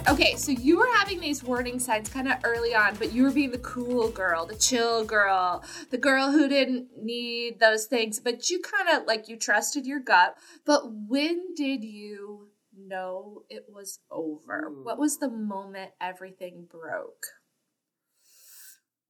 [0.09, 3.29] Okay, so you were having these warning signs kind of early on, but you were
[3.29, 8.49] being the cool girl, the chill girl, the girl who didn't need those things, but
[8.49, 10.35] you kind of like you trusted your gut.
[10.65, 14.71] But when did you know it was over?
[14.81, 17.27] What was the moment everything broke?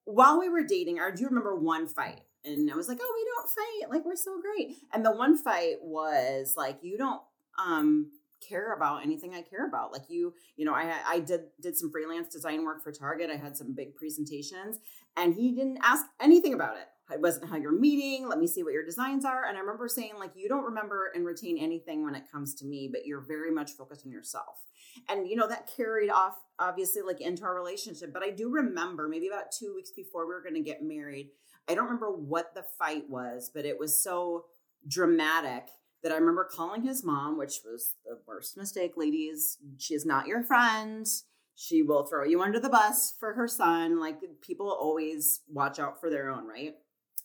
[0.04, 2.24] While we were dating, I do you remember one fight.
[2.44, 3.96] And I was like, oh, we don't fight.
[3.96, 4.76] Like, we're so great.
[4.94, 7.22] And the one fight was like, you don't
[7.58, 8.12] um
[8.48, 9.92] care about anything I care about.
[9.92, 13.30] Like you, you know, I I did did some freelance design work for Target.
[13.30, 14.80] I had some big presentations,
[15.18, 16.88] and he didn't ask anything about it.
[17.12, 18.28] It wasn't how you're meeting.
[18.28, 19.46] Let me see what your designs are.
[19.46, 22.66] And I remember saying, like, you don't remember and retain anything when it comes to
[22.66, 24.64] me, but you're very much focused on yourself.
[25.08, 28.14] And you know that carried off obviously like into our relationship.
[28.14, 31.30] But I do remember maybe about two weeks before we were going to get married.
[31.68, 34.46] I don't remember what the fight was, but it was so
[34.88, 35.70] dramatic
[36.04, 39.58] that I remember calling his mom, which was the worst mistake, ladies.
[39.78, 41.08] She is not your friend.
[41.56, 44.00] She will throw you under the bus for her son.
[44.00, 46.76] Like people always watch out for their own, right?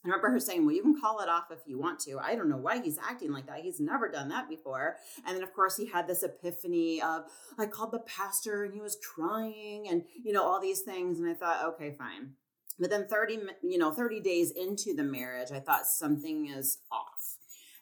[0.05, 2.19] I remember her saying, Well, you can call it off if you want to.
[2.19, 3.61] I don't know why he's acting like that.
[3.61, 4.97] He's never done that before.
[5.27, 7.25] And then, of course, he had this epiphany of,
[7.59, 11.19] I called the pastor and he was crying and, you know, all these things.
[11.19, 12.33] And I thought, okay, fine.
[12.79, 17.39] But then 30, you know, 30 days into the marriage, I thought something is off.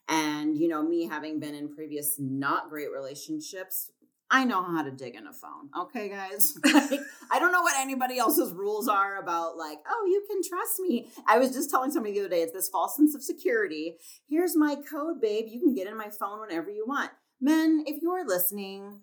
[0.09, 3.91] And, you know, me having been in previous not great relationships,
[4.31, 5.69] I know how to dig in a phone.
[5.79, 6.59] Okay, guys.
[6.65, 11.09] I don't know what anybody else's rules are about, like, oh, you can trust me.
[11.27, 13.97] I was just telling somebody the other day, it's this false sense of security.
[14.27, 15.47] Here's my code, babe.
[15.49, 17.11] You can get in my phone whenever you want.
[17.43, 19.01] Men, if you're listening,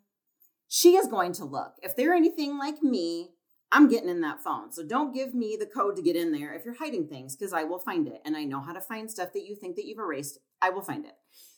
[0.67, 1.73] she is going to look.
[1.83, 3.29] If they're anything like me,
[3.71, 4.71] I'm getting in that phone.
[4.71, 7.53] So don't give me the code to get in there if you're hiding things because
[7.53, 8.21] I will find it.
[8.25, 10.39] And I know how to find stuff that you think that you've erased.
[10.61, 11.13] I will find it.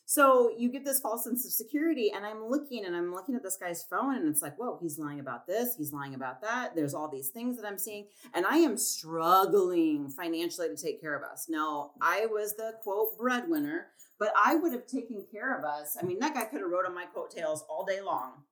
[0.06, 2.12] So you get this false sense of security.
[2.14, 5.00] And I'm looking and I'm looking at this guy's phone and it's like, whoa, he's
[5.00, 5.76] lying about this.
[5.78, 6.76] He's lying about that.
[6.76, 8.08] There's all these things that I'm seeing.
[8.34, 11.48] And I am struggling financially to take care of us.
[11.48, 13.88] Now, I was the quote breadwinner,
[14.20, 15.96] but I would have taken care of us.
[15.98, 18.44] I mean, that guy could have rode on my coattails all day long.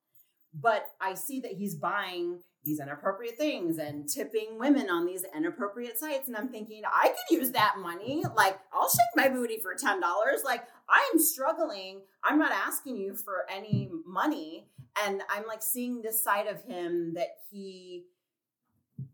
[0.53, 5.97] But I see that he's buying these inappropriate things and tipping women on these inappropriate
[5.97, 6.27] sites.
[6.27, 8.23] And I'm thinking, I could use that money.
[8.35, 10.01] Like, I'll shake my booty for $10.
[10.43, 12.01] Like, I'm struggling.
[12.23, 14.67] I'm not asking you for any money.
[15.05, 18.05] And I'm like seeing this side of him that he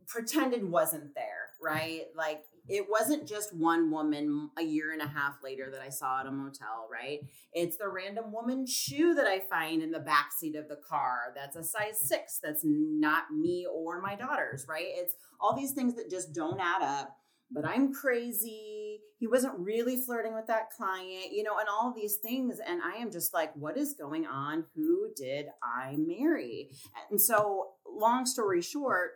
[0.07, 2.05] pretended wasn't there, right?
[2.15, 6.19] Like, it wasn't just one woman a year and a half later that I saw
[6.21, 7.19] at a motel, right?
[7.53, 11.31] It's the random woman's shoe that I find in the back seat of the car.
[11.35, 12.39] That's a size six.
[12.43, 14.87] That's not me or my daughter's, right?
[14.87, 17.15] It's all these things that just don't add up.
[17.51, 19.01] but I'm crazy.
[19.17, 22.59] He wasn't really flirting with that client, you know, and all these things.
[22.65, 24.65] And I am just like, what is going on?
[24.75, 26.71] Who did I marry?
[27.09, 29.11] And so, long story short,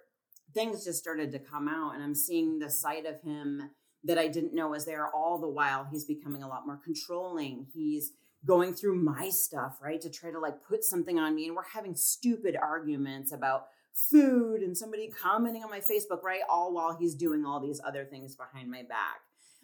[0.53, 3.69] things just started to come out, and I'm seeing the side of him
[4.03, 5.87] that I didn't know was there all the while.
[5.91, 7.67] He's becoming a lot more controlling.
[7.73, 8.11] He's
[8.45, 9.99] going through my stuff, right?
[10.01, 11.47] To try to like put something on me.
[11.47, 16.41] And we're having stupid arguments about food and somebody commenting on my Facebook, right?
[16.49, 19.19] All while he's doing all these other things behind my back.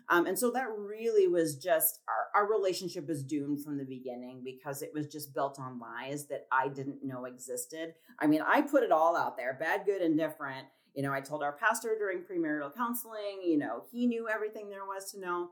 [0.10, 4.41] Um, and so that really was just our, our relationship was doomed from the beginning
[4.44, 7.94] because it was just built on lies that I didn't know existed.
[8.20, 10.68] I mean, I put it all out there bad, good, and different.
[10.94, 14.86] You know, I told our pastor during premarital counseling, you know, he knew everything there
[14.86, 15.50] was to know.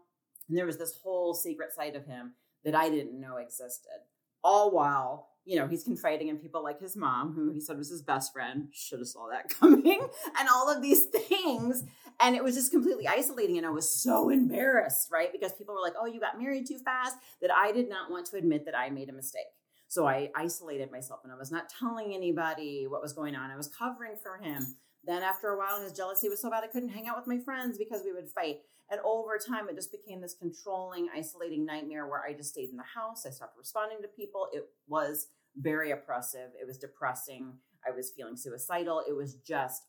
[0.47, 4.01] And there was this whole secret side of him that I didn't know existed.
[4.43, 7.89] All while, you know, he's confiding in people like his mom, who he said was
[7.89, 8.67] his best friend.
[8.71, 10.07] Should have saw that coming,
[10.39, 11.83] and all of these things.
[12.19, 13.57] And it was just completely isolating.
[13.57, 15.31] And I was so embarrassed, right?
[15.31, 18.25] Because people were like, oh, you got married too fast, that I did not want
[18.27, 19.45] to admit that I made a mistake.
[19.87, 23.51] So I isolated myself and I was not telling anybody what was going on.
[23.51, 24.75] I was covering for him.
[25.05, 27.37] Then after a while, his jealousy was so bad I couldn't hang out with my
[27.43, 28.61] friends because we would fight.
[28.89, 32.77] And over time, it just became this controlling, isolating nightmare where I just stayed in
[32.77, 33.25] the house.
[33.25, 34.47] I stopped responding to people.
[34.51, 36.49] It was very oppressive.
[36.59, 37.53] It was depressing.
[37.87, 39.03] I was feeling suicidal.
[39.07, 39.83] It was just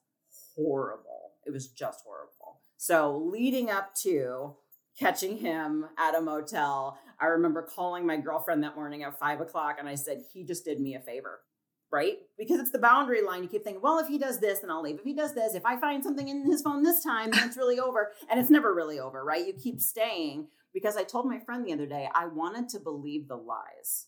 [0.54, 1.13] horrible.
[1.46, 2.60] It was just horrible.
[2.76, 4.54] So, leading up to
[4.98, 9.76] catching him at a motel, I remember calling my girlfriend that morning at five o'clock
[9.78, 11.40] and I said, He just did me a favor
[11.94, 12.18] right?
[12.36, 13.44] Because it's the boundary line.
[13.44, 14.96] You keep thinking, well, if he does this, then I'll leave.
[14.96, 17.56] If he does this, if I find something in his phone this time, then it's
[17.56, 18.10] really over.
[18.28, 19.46] And it's never really over, right?
[19.46, 23.28] You keep staying because I told my friend the other day, I wanted to believe
[23.28, 24.06] the lies.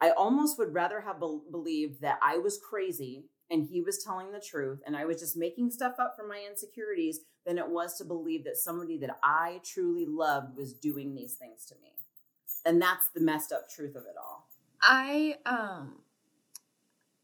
[0.00, 4.32] I almost would rather have be- believed that I was crazy and he was telling
[4.32, 7.96] the truth and I was just making stuff up for my insecurities than it was
[7.98, 11.92] to believe that somebody that I truly loved was doing these things to me.
[12.64, 14.48] And that's the messed up truth of it all.
[14.82, 15.98] I um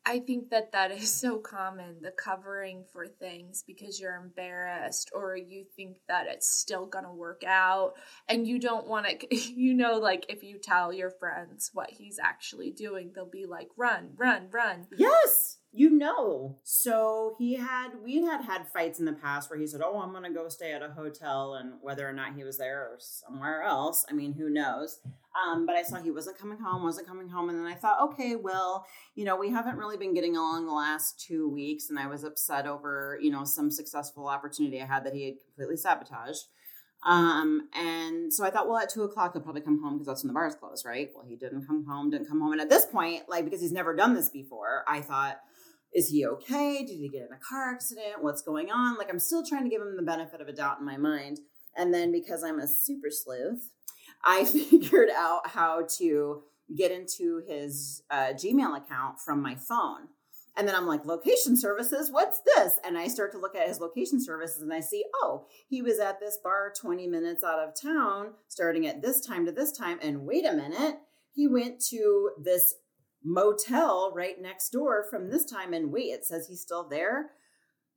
[0.07, 5.37] I think that that is so common, the covering for things because you're embarrassed or
[5.37, 7.93] you think that it's still going to work out
[8.29, 12.19] and you don't want to, you know, like if you tell your friends what he's
[12.23, 14.87] actually doing, they'll be like, run, run, run.
[14.97, 16.59] Yes you know.
[16.65, 20.13] So he had, we had had fights in the past where he said, Oh, I'm
[20.13, 22.99] going to go stay at a hotel, and whether or not he was there or
[22.99, 24.99] somewhere else, I mean, who knows?
[25.35, 27.49] Um, but I saw he wasn't coming home, wasn't coming home.
[27.49, 30.73] And then I thought, okay, well, you know, we haven't really been getting along the
[30.73, 31.88] last two weeks.
[31.88, 35.35] And I was upset over, you know, some successful opportunity I had that he had
[35.47, 36.47] completely sabotaged.
[37.07, 40.23] Um, and so I thought, well, at two o'clock he'll probably come home because that's
[40.23, 41.09] when the bars close, right?
[41.14, 42.53] Well, he didn't come home, didn't come home.
[42.53, 45.38] And at this point, like because he's never done this before, I thought,
[45.93, 46.85] is he okay?
[46.85, 48.23] Did he get in a car accident?
[48.23, 48.97] What's going on?
[48.97, 51.40] Like, I'm still trying to give him the benefit of a doubt in my mind.
[51.77, 53.71] And then because I'm a super sleuth,
[54.24, 56.42] I figured out how to
[56.76, 60.09] get into his uh, Gmail account from my phone.
[60.56, 62.78] And then I'm like, location services, what's this?
[62.85, 65.98] And I start to look at his location services and I see, oh, he was
[66.00, 69.98] at this bar 20 minutes out of town, starting at this time to this time.
[70.02, 70.96] And wait a minute,
[71.33, 72.74] he went to this
[73.24, 77.33] motel right next door from this time and wait it says he's still there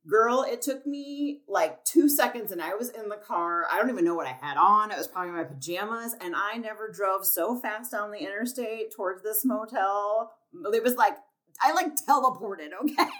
[0.08, 3.64] girl it took me like two seconds and i was in the car.
[3.70, 4.90] I don't even know what i had on.
[4.90, 9.22] It was probably my pajamas and i never drove so fast down the interstate towards
[9.22, 10.32] this motel.
[10.72, 11.16] It was like
[11.62, 13.10] i like teleported okay?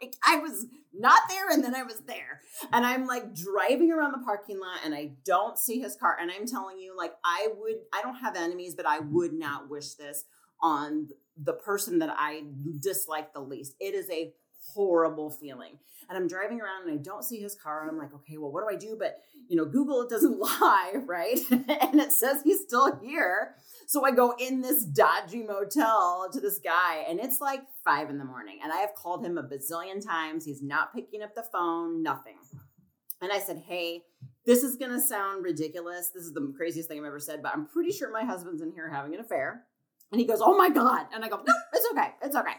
[0.00, 0.66] Like i was
[0.96, 2.40] not there and then i was there.
[2.72, 6.16] And i'm like driving around the parking lot and i don't see his car.
[6.20, 9.68] And i'm telling you like i would i don't have enemies but i would not
[9.68, 10.24] wish this
[10.62, 12.44] on the person that I
[12.80, 13.74] dislike the least.
[13.80, 14.32] It is a
[14.74, 15.78] horrible feeling.
[16.08, 17.82] And I'm driving around and I don't see his car.
[17.82, 18.96] And I'm like, okay, well, what do I do?
[18.98, 21.38] But, you know, Google, it doesn't lie, right?
[21.50, 23.54] and it says he's still here.
[23.86, 28.18] So I go in this dodgy motel to this guy, and it's like five in
[28.18, 28.58] the morning.
[28.62, 30.44] And I have called him a bazillion times.
[30.44, 32.36] He's not picking up the phone, nothing.
[33.20, 34.02] And I said, hey,
[34.46, 36.10] this is going to sound ridiculous.
[36.14, 38.72] This is the craziest thing I've ever said, but I'm pretty sure my husband's in
[38.72, 39.64] here having an affair.
[40.10, 42.56] And he goes, "Oh my god!" And I go, "No, it's okay, it's okay."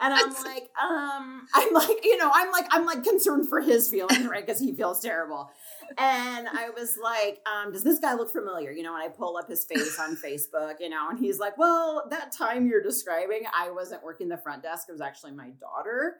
[0.00, 3.88] And I'm like, um, I'm like, you know, I'm like, I'm like concerned for his
[3.88, 4.44] feelings, right?
[4.44, 5.50] Because he feels terrible.
[5.96, 8.70] And I was like, um, does this guy look familiar?
[8.70, 11.58] You know, and I pull up his face on Facebook, you know, and he's like,
[11.58, 14.86] well, that time you're describing, I wasn't working the front desk.
[14.88, 16.18] It was actually my daughter.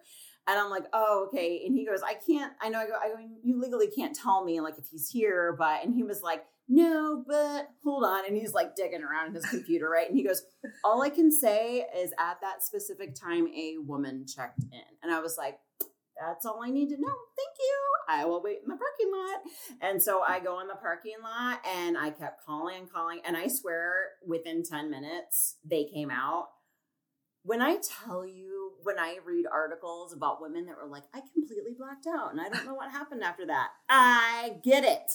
[0.49, 1.63] And I'm like, oh, okay.
[1.67, 4.45] And he goes, I can't, I know, I go, I go, you legally can't tell
[4.45, 8.27] me like if he's here, but, and he was like, no, but hold on.
[8.27, 10.07] And he's like digging around in his computer, right?
[10.07, 10.43] And he goes,
[10.85, 14.83] All I can say is at that specific time, a woman checked in.
[15.03, 15.59] And I was like,
[16.21, 17.15] That's all I need to know.
[17.37, 17.83] Thank you.
[18.11, 19.41] I will wait in the parking lot.
[19.81, 23.21] And so I go in the parking lot and I kept calling and calling.
[23.25, 26.49] And I swear within 10 minutes, they came out.
[27.45, 31.73] When I tell you, when I read articles about women that were like, I completely
[31.77, 35.11] blacked out and I don't know what happened after that, I get it.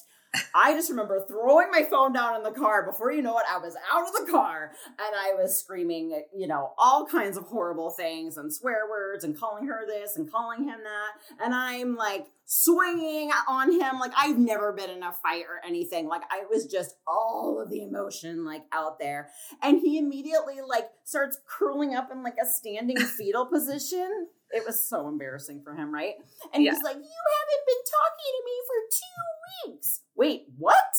[0.54, 2.86] I just remember throwing my phone down in the car.
[2.86, 6.48] Before you know it, I was out of the car and I was screaming, you
[6.48, 10.64] know, all kinds of horrible things and swear words and calling her this and calling
[10.64, 11.44] him that.
[11.44, 14.00] And I'm like swinging on him.
[14.00, 16.08] Like I've never been in a fight or anything.
[16.08, 19.30] Like I was just all of the emotion like out there.
[19.62, 24.28] And he immediately like starts curling up in like a standing fetal position.
[24.54, 26.14] It was so embarrassing for him, right?
[26.54, 26.72] And yeah.
[26.72, 30.02] he's like, You haven't been talking to me for two weeks.
[30.16, 30.94] Wait, what?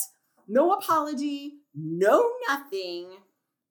[0.48, 3.08] No apology, no nothing.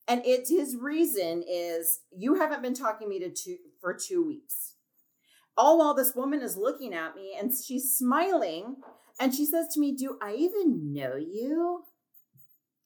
[0.07, 4.25] And it's his reason is you haven't been talking to me to two, for two
[4.25, 4.75] weeks.
[5.55, 8.77] All while this woman is looking at me and she's smiling
[9.19, 11.83] and she says to me, Do I even know you?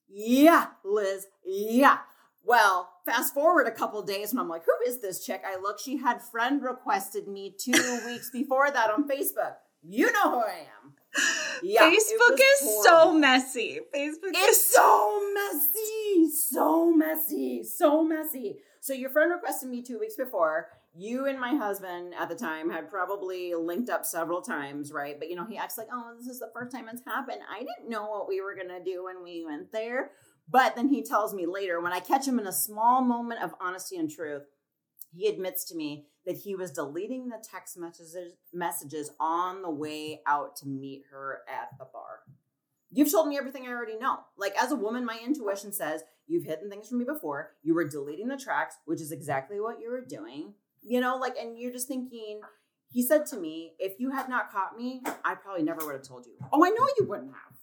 [0.10, 1.24] Yeah, Lyz.
[1.46, 2.00] Yeah.
[2.48, 5.44] Well, fast forward a couple days and I'm like, who is this chick?
[5.46, 9.56] I look, she had friend requested me two weeks before that on Facebook.
[9.84, 10.94] You know who I am.
[11.62, 12.84] Yeah, Facebook is horrible.
[12.84, 13.80] so messy.
[13.94, 18.60] Facebook it's is so messy, so messy, so messy.
[18.80, 20.70] So your friend requested me two weeks before.
[20.96, 25.20] You and my husband at the time had probably linked up several times, right?
[25.20, 27.42] But you know, he acts like, "Oh, this is the first time it's happened.
[27.52, 30.12] I didn't know what we were gonna do when we went there."
[30.50, 33.54] But then he tells me later, when I catch him in a small moment of
[33.60, 34.44] honesty and truth,
[35.14, 40.22] he admits to me that he was deleting the text messages messages on the way
[40.28, 42.20] out to meet her at the bar.
[42.92, 44.20] You've told me everything I already know.
[44.38, 47.54] Like as a woman, my intuition says you've hidden things from me before.
[47.64, 50.54] You were deleting the tracks, which is exactly what you were doing.
[50.82, 52.42] You know, like, and you're just thinking,
[52.90, 56.08] he said to me, if you had not caught me, I probably never would have
[56.08, 56.34] told you.
[56.54, 57.58] Oh, I know you wouldn't have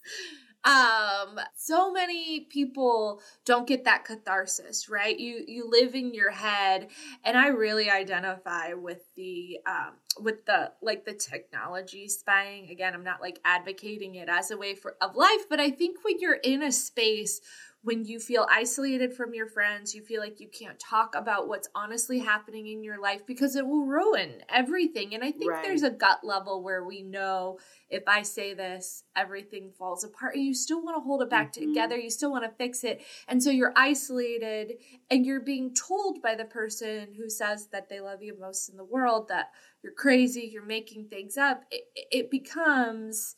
[0.64, 5.18] um so many people don't get that catharsis right?
[5.18, 6.88] You you live in your head
[7.24, 12.70] and i really identify with the um with the like the technology spying.
[12.70, 15.98] Again i'm not like advocating it as a way for of life but i think
[16.04, 17.40] when you're in a space
[17.84, 21.68] when you feel isolated from your friends, you feel like you can't talk about what's
[21.74, 25.14] honestly happening in your life because it will ruin everything.
[25.14, 25.62] And I think right.
[25.62, 27.58] there's a gut level where we know
[27.90, 30.34] if I say this, everything falls apart.
[30.34, 31.74] And you still want to hold it back mm-hmm.
[31.74, 33.02] together, you still want to fix it.
[33.28, 34.78] And so you're isolated
[35.10, 38.78] and you're being told by the person who says that they love you most in
[38.78, 39.50] the world that
[39.82, 41.64] you're crazy, you're making things up.
[41.70, 43.36] It, it becomes,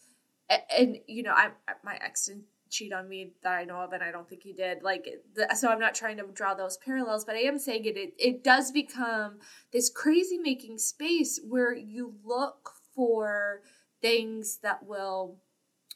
[0.49, 1.49] and you know, I
[1.82, 2.30] my ex
[2.71, 4.83] cheat on me that I know of, and I don't think he did.
[4.83, 7.97] Like, the, so I'm not trying to draw those parallels, but I am saying it,
[7.97, 8.14] it.
[8.19, 9.39] It does become
[9.73, 13.62] this crazy making space where you look for
[14.01, 15.39] things that will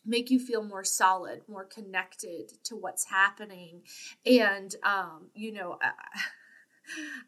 [0.05, 3.83] make you feel more solid, more connected to what's happening,
[4.25, 5.79] and um, you know.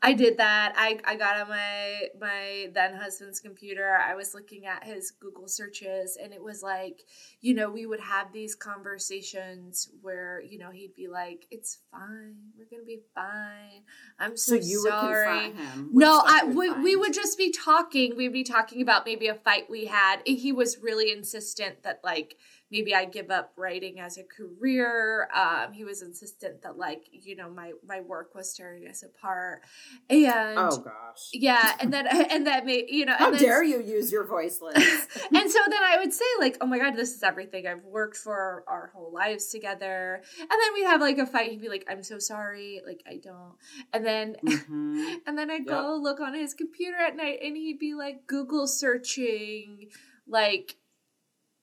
[0.03, 0.75] I did that.
[0.77, 3.97] I, I got on my my then husband's computer.
[3.97, 7.03] I was looking at his Google searches and it was like,
[7.41, 12.37] you know, we would have these conversations where, you know, he'd be like, It's fine.
[12.57, 13.83] We're gonna be fine.
[14.19, 15.49] I'm so, so you sorry.
[15.49, 18.17] Would him no, I we, we would just be talking.
[18.17, 20.21] We'd be talking about maybe a fight we had.
[20.25, 22.37] He was really insistent that like
[22.73, 25.29] maybe I give up writing as a career.
[25.35, 29.63] Um, he was insistent that like you know my my work was tearing us apart,
[30.09, 33.81] and oh gosh, yeah, and then and that made you know how then, dare you
[33.83, 34.75] use your voice, Lyz?
[35.35, 38.17] and so then I would say like, oh my god, this is everything I've worked
[38.17, 41.51] for our whole lives together, and then we'd have like a fight.
[41.51, 43.55] He'd be like, I'm so sorry, like I don't,
[43.93, 45.17] and then mm-hmm.
[45.27, 48.67] and then I'd go look on his computer at night, and he'd be like Google
[48.67, 49.91] searching
[50.27, 50.77] like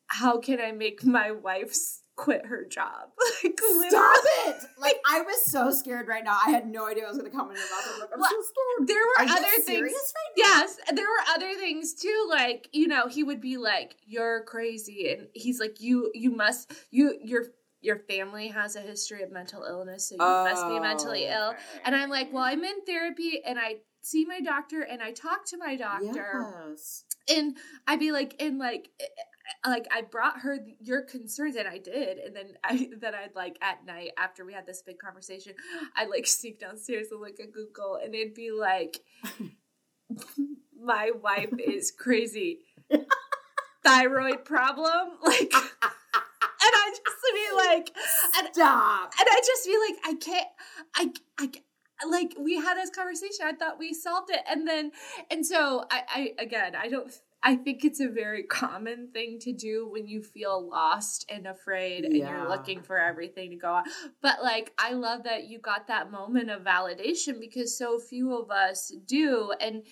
[0.10, 1.76] how can I make my wife
[2.16, 3.10] quit her job?
[3.44, 4.58] like, Stop it!
[4.80, 6.38] Like I was so scared right now.
[6.46, 8.00] I had no idea I was going to come in your mouth.
[8.00, 8.88] Like, I'm well, so scared.
[8.88, 9.82] There were Are other things.
[9.82, 12.28] Right yes, there were other things too.
[12.30, 16.72] Like you know, he would be like, "You're crazy," and he's like, "You, you must,
[16.92, 17.46] you, your."
[17.82, 21.32] Your family has a history of mental illness, so you oh, must be mentally oh,
[21.34, 21.50] ill.
[21.52, 21.60] Okay.
[21.86, 25.46] And I'm like, well, I'm in therapy and I see my doctor and I talk
[25.46, 26.46] to my doctor.
[26.70, 27.06] Yes.
[27.34, 27.56] And
[27.88, 28.90] I'd be like, and like,
[29.66, 33.58] like I brought her your concerns and I did and then I then I'd like
[33.62, 35.54] at night after we had this big conversation
[35.96, 39.02] I'd like sneak downstairs and look at Google and it'd be like
[40.82, 42.60] my wife is crazy.
[43.84, 45.18] Thyroid problem?
[45.24, 45.54] Like
[46.62, 47.92] and I just be like
[48.38, 49.14] and, stop.
[49.20, 50.48] and I just be like I can't
[50.96, 51.52] I I
[52.08, 54.90] like we had this conversation i thought we solved it and then
[55.30, 57.12] and so i i again i don't
[57.42, 62.06] I think it's a very common thing to do when you feel lost and afraid
[62.06, 63.84] and you're looking for everything to go on.
[64.22, 68.52] But like I love that you got that moment of validation because so few of
[68.52, 69.54] us do.
[69.60, 69.84] And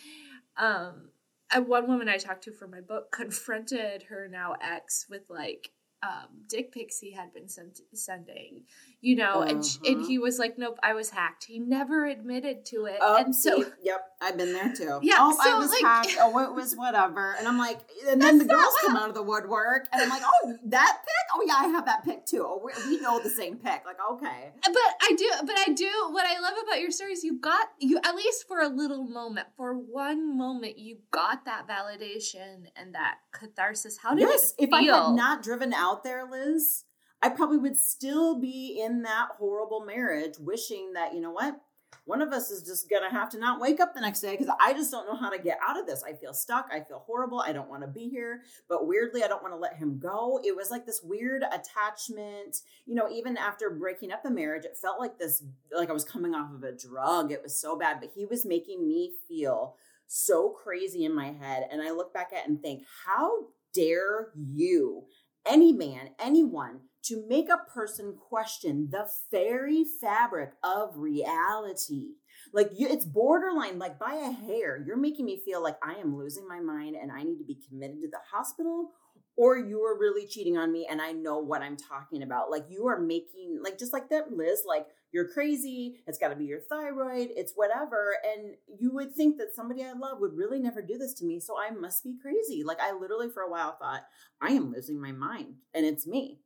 [0.57, 1.09] um
[1.55, 5.71] one woman I talked to for my book confronted her now ex with like
[6.03, 8.65] um, dick pics he had been sent, sending,
[9.01, 10.07] you know, and sh- and Uh-huh.
[10.07, 13.63] he was like, "Nope, I was hacked." He never admitted to it, Oh, and so
[13.63, 14.99] see, yep, I've been there too.
[15.01, 16.17] Yeah, oh, I was like- hacked.
[16.19, 17.35] Oh, it was whatever.
[17.37, 17.79] And I'm like,
[18.09, 21.13] and then the girls come out of the woodwork, and I'm like, oh, that pic.
[21.35, 22.43] Oh yeah, I have that pic too.
[22.47, 23.83] Oh, we, we know the same pic.
[23.85, 25.89] Like, okay, but I do, but I do.
[26.11, 29.03] What I love about your story is you got you at least for a little
[29.03, 33.97] moment, for one moment, you got that validation and that catharsis.
[33.97, 34.53] How did yes.
[34.57, 34.73] it If?
[34.73, 36.83] I had not driven out there, Lyz,
[37.21, 41.59] I probably would still be in that horrible marriage, wishing that you know what.
[42.03, 44.53] One of us is just gonna have to not wake up the next day because
[44.61, 46.03] I just don't know how to get out of this.
[46.03, 46.67] I feel stuck.
[46.71, 47.39] I feel horrible.
[47.39, 48.41] I don't want to be here.
[48.69, 50.39] But weirdly, I don't want to let him go.
[50.43, 52.57] It was like this weird attachment.
[52.85, 55.43] You know, even after breaking up the marriage, it felt like this,
[55.75, 57.31] like I was coming off of a drug.
[57.31, 57.99] It was so bad.
[57.99, 59.75] But he was making me feel
[60.07, 61.67] so crazy in my head.
[61.71, 65.05] And I look back at and think, how dare you,
[65.45, 72.15] any man, anyone, to make a person question the very fabric of reality.
[72.53, 74.83] Like you, it's borderline, like by a hair.
[74.85, 77.59] You're making me feel like I am losing my mind and I need to be
[77.67, 78.91] committed to the hospital,
[79.35, 82.49] or you are really cheating on me and I know what I'm talking about.
[82.49, 84.59] Like you are making, like just like that, Lyz.
[84.67, 85.97] Like you're crazy.
[86.07, 87.29] It's got to be your thyroid.
[87.35, 88.17] It's whatever.
[88.23, 91.39] And you would think that somebody I love would really never do this to me.
[91.39, 92.63] So I must be crazy.
[92.63, 94.01] Like I literally for a while thought
[94.41, 96.41] I am losing my mind, and it's me.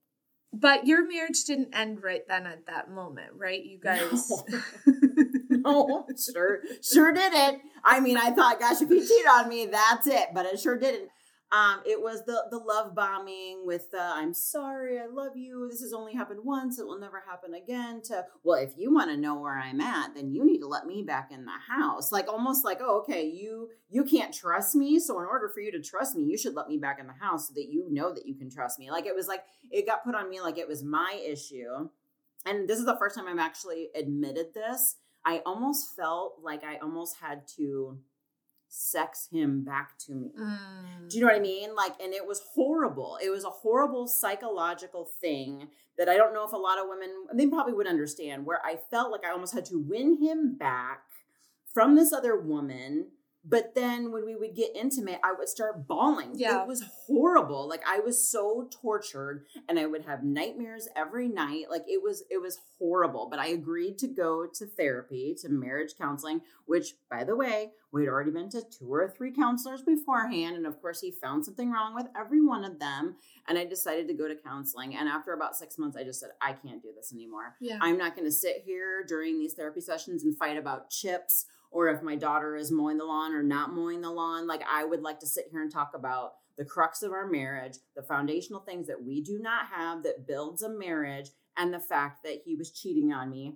[0.54, 3.64] But your marriage didn't end right then at that moment, right?
[3.64, 4.32] You guys.
[5.50, 7.62] no, sure, sure didn't.
[7.84, 10.30] I mean, I thought, gosh, if he cheated on me, that's it.
[10.34, 11.10] But it sure didn't.
[11.52, 15.68] Um, it was the the love bombing with the "I'm sorry, I love you.
[15.70, 16.80] This has only happened once.
[16.80, 20.16] It will never happen again." To well, if you want to know where I'm at,
[20.16, 22.10] then you need to let me back in the house.
[22.12, 25.72] Like almost like, oh, okay, you you can't trust me, so in order for you
[25.74, 28.14] to trust me, you should let me back in the house so that you know
[28.14, 28.90] that you can trust me.
[28.90, 31.90] Like it was like it got put on me like it was my issue.
[32.46, 34.96] And this is the first time I've actually admitted this.
[35.26, 38.00] I almost felt like I almost had to
[38.74, 40.32] sex him back to me.
[40.40, 41.10] Mm.
[41.10, 41.76] Do you know what I mean?
[41.76, 43.18] Like, and it was horrible.
[43.22, 45.68] It was a horrible psychological thing
[45.98, 48.78] that I don't know if a lot of women, they probably would understand, where I
[48.90, 51.04] felt like I almost had to win him back
[51.74, 53.08] from this other woman.
[53.44, 56.34] But then when we would get intimate, I would start bawling.
[56.36, 56.62] Yeah.
[56.62, 57.68] It was horrible.
[57.68, 61.66] Like I was so tortured and I would have nightmares every night.
[61.70, 63.28] Like it was it was horrible.
[63.30, 68.08] But I agreed to go to therapy, to marriage counseling, which by the way, we'd
[68.08, 70.56] already been to two or three counselors beforehand.
[70.56, 73.16] And of course, he found something wrong with every one of them.
[73.48, 74.96] And I decided to go to counseling.
[74.96, 77.56] And after about six months, I just said, I can't do this anymore.
[77.60, 77.80] Yeah.
[77.82, 81.88] I'm not going to sit here during these therapy sessions and fight about chips or
[81.88, 84.46] if my daughter is mowing the lawn or not mowing the lawn.
[84.46, 87.78] Like, I would like to sit here and talk about the crux of our marriage,
[87.96, 92.24] the foundational things that we do not have that builds a marriage, and the fact
[92.24, 93.56] that he was cheating on me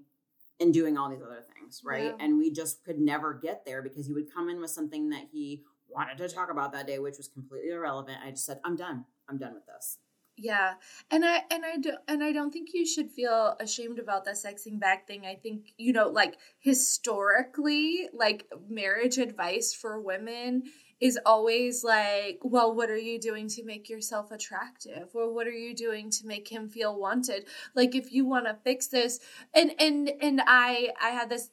[0.59, 2.05] and doing all these other things, right?
[2.17, 2.25] Yeah.
[2.25, 5.27] And we just could never get there because he would come in with something that
[5.31, 8.17] he wanted to talk about that day, which was completely irrelevant.
[8.25, 9.05] I just said, I'm done.
[9.27, 9.97] I'm done with this.
[10.37, 10.73] Yeah,
[11.09, 14.31] and I and I don't and I don't think you should feel ashamed about the
[14.31, 15.25] sexing back thing.
[15.25, 20.63] I think you know, like historically, like marriage advice for women
[20.99, 25.51] is always like, well, what are you doing to make yourself attractive, or what are
[25.51, 27.45] you doing to make him feel wanted?
[27.73, 29.21] Like, if you want to fix this,
[29.53, 31.49] and and and I I had this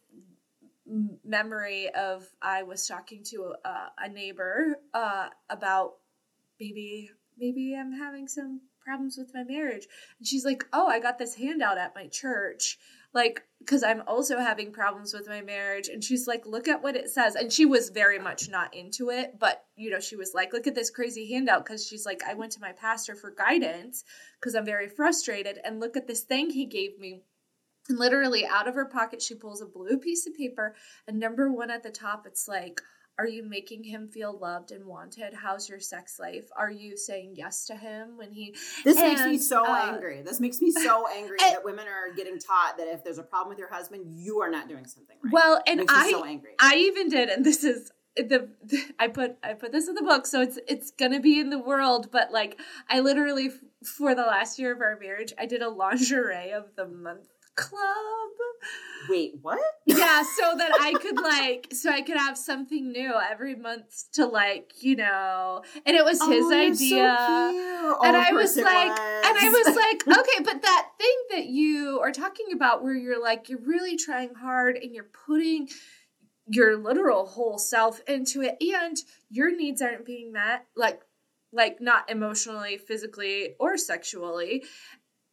[1.24, 5.94] memory of I was talking to a, a neighbor uh, about
[6.60, 9.86] maybe maybe I'm having some problems with my marriage.
[10.18, 12.78] And she's like, "Oh, I got this handout at my church."
[13.14, 16.96] Like cuz I'm also having problems with my marriage and she's like, "Look at what
[16.96, 20.32] it says." And she was very much not into it, but you know, she was
[20.34, 23.30] like, "Look at this crazy handout" cuz she's like, "I went to my pastor for
[23.30, 24.04] guidance
[24.40, 27.24] cuz I'm very frustrated and look at this thing he gave me."
[27.88, 30.74] And literally out of her pocket, she pulls a blue piece of paper,
[31.06, 32.80] and number one at the top, it's like,
[33.18, 35.34] Are you making him feel loved and wanted?
[35.34, 36.48] How's your sex life?
[36.56, 38.56] Are you saying yes to him when he.
[38.84, 40.22] This makes me so uh, angry.
[40.22, 43.22] This makes me so angry and- that women are getting taught that if there's a
[43.22, 45.32] problem with your husband, you are not doing something right.
[45.32, 46.10] Well, and I.
[46.10, 46.52] so angry.
[46.58, 50.02] I even did, and this is the, the I put I put this in the
[50.02, 52.10] book, so it's it's gonna be in the world.
[52.10, 52.58] But like,
[52.88, 56.74] I literally f- for the last year of our marriage, I did a lingerie of
[56.76, 58.30] the month club.
[59.08, 59.58] Wait, what?
[59.86, 64.26] Yeah, so that I could like, so I could have something new every month to
[64.26, 65.62] like, you know.
[65.84, 66.72] And it was oh, his Oh, so idea.
[66.76, 67.62] cute.
[67.84, 68.66] Oh, and Oh, I was like,
[68.98, 73.20] and I was like, okay, but that thing that you are talking about where you're
[73.20, 75.68] like, you're really trying hard and you're putting
[76.46, 78.96] your literal whole self into it and
[79.30, 81.00] your needs aren't being met, like,
[81.52, 84.64] like not emotionally, physically, or sexually.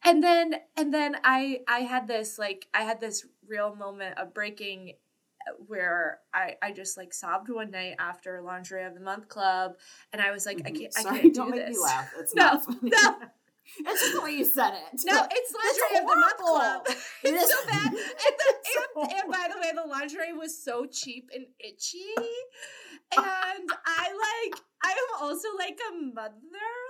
[0.04, 4.32] And then, and then I, I had this, like, I had this real moment of
[4.34, 4.94] breaking
[5.66, 9.72] where I, I just like sobbed one night after lingerie of the month club
[10.12, 10.78] and I was like, I Mhm.
[10.80, 11.76] can't, I can't don't do make this.
[11.78, 12.10] me laugh.
[12.18, 12.78] It's No, not funny.
[12.84, 13.14] no.
[13.78, 15.00] it's just the way you said it.
[15.04, 16.82] No, it's lingerie of the month club.
[17.24, 17.86] It It's is- so bad.
[17.86, 22.04] And, the, It's and, and by the way, the lingerie was so cheap and itchy.
[23.16, 26.34] And I like, I am also like a mother.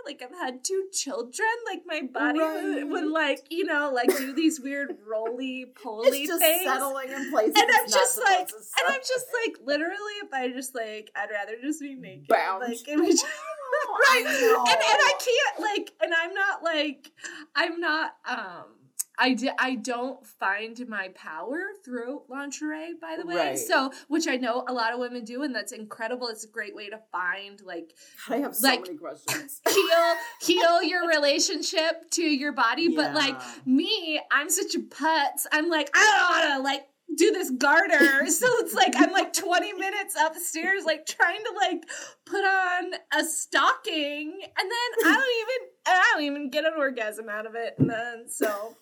[0.06, 1.48] Like I've had two children.
[1.66, 2.88] Like my body would, Right.
[2.88, 6.62] would like, you know, like do these weird roly poly things.
[6.64, 7.52] settling in place.
[7.56, 8.86] And I'm just like, and.
[8.88, 12.28] I'm just like, literally, if I just like, I'd rather just be naked.
[12.28, 12.62] Bound.
[12.62, 13.26] Like, it was just,
[13.88, 14.24] right.
[14.26, 17.10] And, and I can't like, and I'm not like,
[17.54, 18.64] I'm not, um,
[19.20, 23.36] I, di- I don't find my power through lingerie, by the way.
[23.36, 23.58] Right.
[23.58, 26.28] So, which I know a lot of women do, and that's incredible.
[26.28, 27.94] It's a great way to find like
[28.28, 29.60] I have so like- many questions.
[29.68, 32.88] heal heal your relationship to your body.
[32.88, 35.46] But like me, I'm such a putz.
[35.52, 36.86] I'm like, I don't wanna like
[37.16, 38.26] do this garter.
[38.30, 41.84] so it's like I'm like 20 minutes upstairs, like trying to like
[42.26, 47.28] put on a stocking, and then I don't even I don't even get an orgasm
[47.28, 47.74] out of it.
[47.78, 48.76] And then so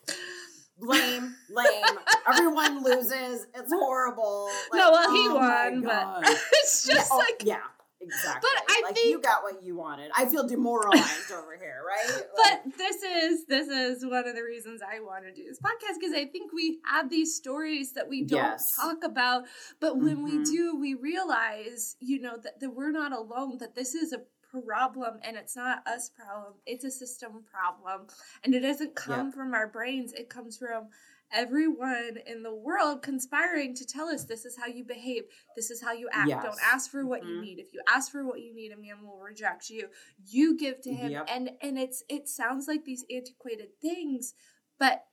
[0.80, 1.98] lame, lame.
[2.28, 3.46] Everyone loses.
[3.54, 4.48] It's horrible.
[4.72, 6.22] No, well, he oh won, but
[6.52, 7.62] it's Yeah, just oh, like yeah,
[8.08, 8.48] exactly.
[8.54, 10.10] But I like think- you got what you wanted.
[10.16, 12.22] I feel demoralized over here, right?
[12.36, 15.98] but this is this is one of the reasons I want to do this podcast
[16.00, 18.74] because I think we have these stories that we don't Yes.
[18.76, 19.44] talk about,
[19.80, 20.50] but when we Mhm.
[20.50, 23.58] do, we realize, you know, that, that we're not alone.
[23.58, 28.06] That this is a problem and it's not us problem it's a system problem
[28.42, 30.86] and it doesn't come from our brains it comes from
[31.32, 35.24] everyone in the world conspiring to tell us this is how you behave
[35.56, 36.28] this is how you act.
[36.28, 36.42] Yes.
[36.44, 37.40] don't ask for what you Mhm.
[37.42, 37.58] need.
[37.58, 39.88] If you ask for what you need a man will reject you.
[40.26, 41.26] You give to him Yep.
[41.28, 44.34] and and it's it sounds like these antiquated things
[44.78, 45.06] but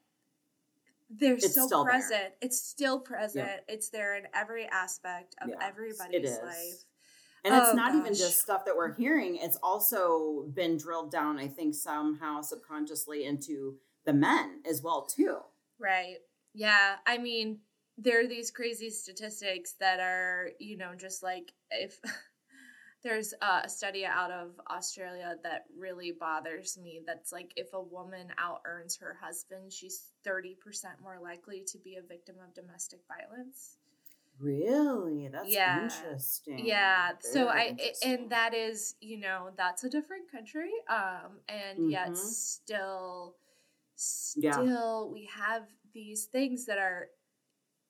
[1.09, 1.83] they're It's so there.
[1.83, 2.33] present.
[2.41, 3.61] It's still present.
[3.67, 6.85] It's there in every aspect of Yes, everybody's life.
[7.43, 11.37] And it's Oh, not even just stuff that we're hearing, it's also been drilled down,
[11.37, 15.39] I think, somehow subconsciously into the men as well, too.
[15.79, 16.17] Right.
[16.53, 16.95] Yeah.
[17.05, 17.59] I mean,
[17.97, 21.99] there are these crazy statistics that are, you know, just like if
[23.03, 27.01] there's a study out of Australia that really bothers me.
[27.05, 31.95] That's like if a woman out earns her husband, she's 30% more likely to be
[31.95, 33.77] a victim of domestic violence.
[34.39, 35.29] Really?
[35.29, 35.83] That's Yeah.
[35.83, 36.65] interesting.
[36.65, 37.11] Yeah.
[37.19, 40.71] So I, and that is, you know, that's a different country.
[40.89, 42.57] Um, and yet Mhm.
[43.95, 45.03] Still, Yeah.
[45.13, 47.09] we have these things that are,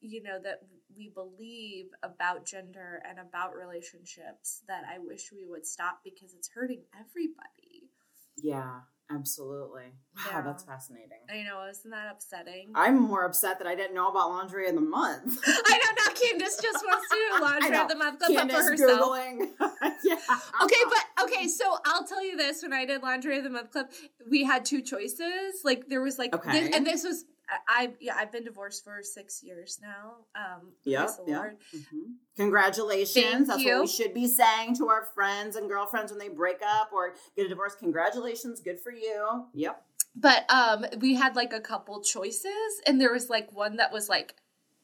[0.01, 0.61] you know, that
[0.95, 6.49] we believe about gender and about relationships that I wish we would stop because it's
[6.49, 7.89] hurting everybody.
[8.37, 8.81] Yeah,
[9.11, 9.93] absolutely.
[10.15, 10.41] Wow, Yeah.
[10.41, 11.19] that's fascinating.
[11.29, 12.71] I know, isn't that upsetting?
[12.75, 15.39] I'm more upset that I didn't know about laundry in the month.
[15.45, 18.71] I know now Candice just wants to do laundry of the month club Candice for
[18.71, 18.99] herself.
[19.01, 19.47] Googling.
[20.03, 20.17] yeah.
[20.63, 23.71] Okay, but okay, so I'll tell you this: when I did laundry of the month
[23.71, 23.87] club,
[24.29, 25.61] we had two choices.
[25.63, 26.51] Like there was like, Okay.
[26.67, 30.15] this, and this was I, I yeah I've been divorced for six years now.
[30.35, 31.37] Um, Yep, praise the yep.
[31.39, 31.57] Lord.
[31.75, 32.13] Mhm.
[32.37, 33.25] Congratulations.
[33.25, 33.73] Thank That's you.
[33.73, 37.13] what we should be saying to our friends and girlfriends when they break up or
[37.35, 37.75] get a divorce.
[37.75, 38.61] Congratulations.
[38.61, 39.45] Good for you.
[39.53, 39.81] Yep.
[40.15, 44.07] But um, we had like a couple choices, and there was like one that was
[44.07, 44.35] like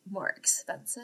[0.09, 1.03] more expensive,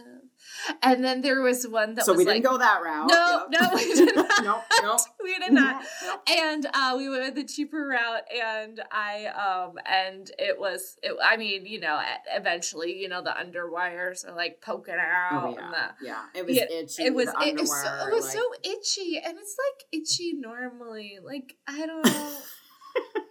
[0.82, 3.08] and then there was one that so was we like didn't go that route.
[3.08, 3.62] no, Yep.
[3.62, 4.43] no, we did not.
[4.43, 5.00] nope, nope.
[5.24, 5.84] we did not.
[6.04, 6.22] Nope.
[6.30, 11.14] and uh, we went with the cheaper route and i um and it was it,
[11.24, 12.02] i mean you know
[12.36, 15.72] eventually you know the underwires are like poking out Oh, and yeah.
[16.00, 16.24] the Yeah.
[16.36, 17.04] It was itchy.
[17.06, 21.20] it was it, was so, it was like- so itchy and it's like itchy normally
[21.24, 22.08] like i don't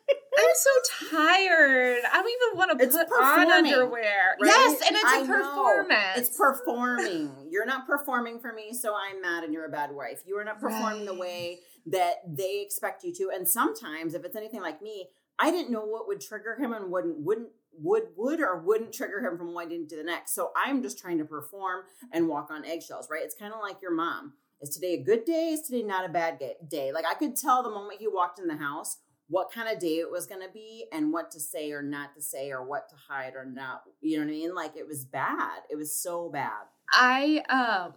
[0.57, 4.47] so tired i don't even want to It's put on underwear right?
[4.47, 5.35] yes and it's I a know.
[5.35, 7.31] performance It's performing.
[7.51, 10.23] You're not performing for me, so I'm mad and you're a bad wife.
[10.27, 13.31] You are not performing the way that they expect you to.
[13.35, 16.91] And sometimes, if it's anything like me, I didn't know what would trigger him and
[16.91, 17.49] wouldn't wouldn't
[17.79, 20.35] would would or wouldn't trigger him from one day to the next.
[20.35, 21.83] So I'm just trying to perform
[22.13, 23.23] and walk on eggshells, right?
[23.23, 24.33] It's kind of like your mom.
[24.61, 25.51] Is today a good day?
[25.51, 26.91] Is today not a bad day?
[26.93, 28.99] Like I could tell the moment he walked in the house
[29.29, 32.15] what kind of day it was going to be and what to say or not
[32.15, 34.55] to say or what to hide or not you know what i mean?
[34.55, 35.63] Like it was bad.
[35.71, 36.67] It was so bad.
[36.93, 37.95] I um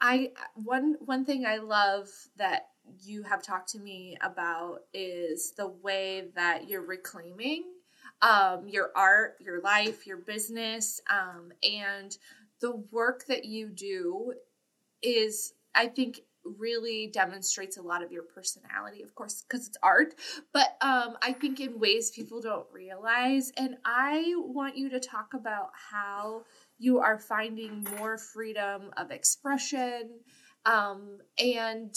[0.00, 2.68] i one one thing i love that
[3.02, 7.64] you have talked to me about is the way that you're reclaiming
[8.22, 12.16] um, your art, your life, your business, um, and
[12.60, 14.34] the work that you do
[15.02, 20.14] is, I think, really demonstrates a lot of your personality, of course, because it's art,
[20.52, 23.52] but um, I think in ways people don't realize.
[23.56, 26.42] And I want you to talk about how
[26.78, 30.10] you are finding more freedom of expression
[30.64, 31.94] um, and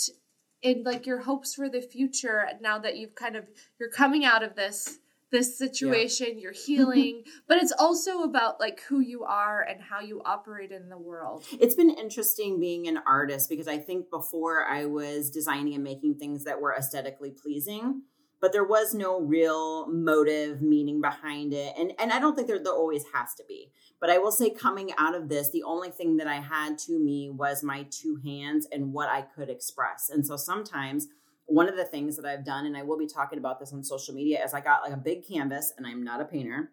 [0.63, 3.45] and like your hopes for the future now that you've kind of
[3.79, 4.99] you're coming out of this
[5.35, 6.41] this situation yeah.
[6.41, 10.89] you're healing but it's also about like who you are and how you operate in
[10.89, 11.43] the world.
[11.59, 16.15] It's been interesting being an artist because i think before i was designing and making
[16.15, 18.01] things that were aesthetically pleasing
[18.41, 22.59] but there was no real motive meaning behind it and and i don't think there,
[22.63, 23.71] there always has to be.
[23.99, 26.99] But i will say coming out of this the only thing that i had to
[26.99, 30.09] me was my two hands and what i could express.
[30.09, 31.07] And so sometimes
[31.45, 33.83] one of the things that I've done, and I will be talking about this on
[33.83, 36.71] social media, is I got like a big canvas, and I'm not a painter,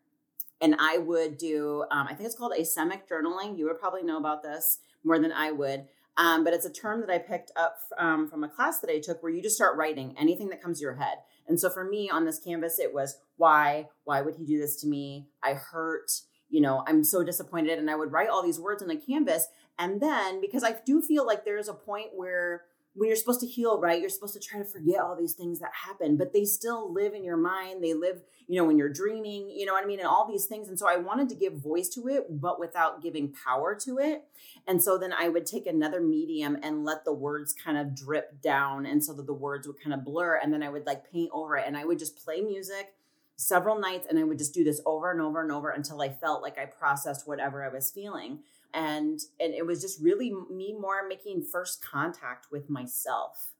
[0.61, 3.59] and I would do, um, I think it's called asemic journaling.
[3.59, 5.87] You would probably know about this more than I would.
[6.17, 9.01] Um, but it's a term that I picked up um, from a class that I
[9.01, 11.19] took where you just start writing anything that comes to your head.
[11.49, 14.77] And so for me on this canvas, it was why, why would he do this
[14.83, 15.29] to me?
[15.43, 16.13] I hurt,
[16.51, 17.79] you know, I'm so disappointed.
[17.79, 19.47] And I would write all these words on a canvas.
[19.79, 22.65] And then because I do feel like there's a point where
[22.95, 25.61] when you're supposed to heal, right, you're supposed to try to forget all these things
[25.61, 27.83] that happen, but they still live in your mind.
[27.83, 29.99] They live, you know, when you're dreaming, you know what I mean?
[29.99, 30.69] And all these things.
[30.69, 34.25] And so I wanted to give voice to it, but without giving power to it.
[34.67, 38.43] And so then I would take another medium and let the words kind of drip
[38.43, 38.85] down.
[38.85, 40.37] And so that the words would kind of blur.
[40.37, 42.95] And then I would like paint over it and I would just play music
[43.37, 46.11] several nights and I would just do this over and over and over until I
[46.11, 48.41] felt like I processed whatever I was feeling
[48.75, 53.53] and and it was just really me more making first contact with myself.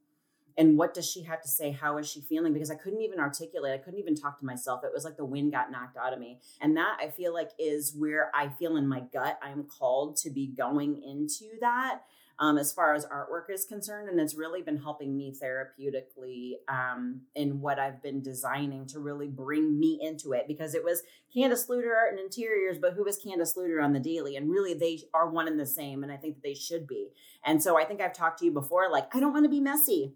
[0.59, 1.71] And what does she have to say?
[1.71, 2.53] How is she feeling?
[2.53, 4.85] Because i couldn't even articulate i couldn't even talk to myself.
[4.85, 6.41] It was like the wind got knocked out of me.
[6.61, 10.31] And that i feel like is where i feel in my gut i'm called to
[10.31, 12.03] be going into that
[12.39, 14.09] um, as far as artwork is concerned.
[14.09, 19.29] And it's really been helping me therapeutically um, in what I've been designing to really
[19.29, 21.03] bring me into it because it was
[21.35, 24.37] Candice Luter art and interiors, but who was Candice Luter on the daily?
[24.37, 26.03] And really, they are one and the same.
[26.03, 27.09] And I think that they should be.
[27.45, 29.61] And so I think I've talked to you before, like, I don't want to be
[29.61, 30.15] messy.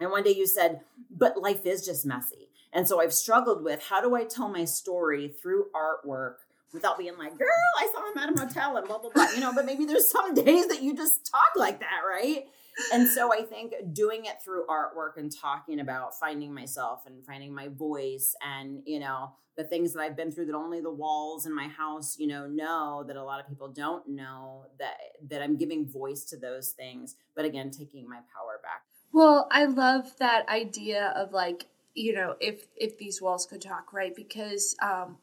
[0.00, 0.80] And one day you said,
[1.10, 2.48] but life is just messy.
[2.72, 6.36] And so I've struggled with how do I tell my story through artwork
[6.72, 7.48] without being like, girl,
[7.78, 9.30] I saw him at a motel and blah, blah, blah.
[9.30, 12.44] You know, but maybe there's some days that you just talk like that, right?
[12.92, 17.52] And so I think doing it through artwork and talking about finding myself and finding
[17.52, 21.44] my voice and, you know, the things that I've been through that only the walls
[21.44, 24.96] in my house, you know, know that a lot of people don't know that
[25.28, 28.84] that I'm giving voice to those things, but again, taking my power back.
[29.12, 33.92] Well, I love that idea of like you know if if these walls could talk
[33.92, 35.18] right because um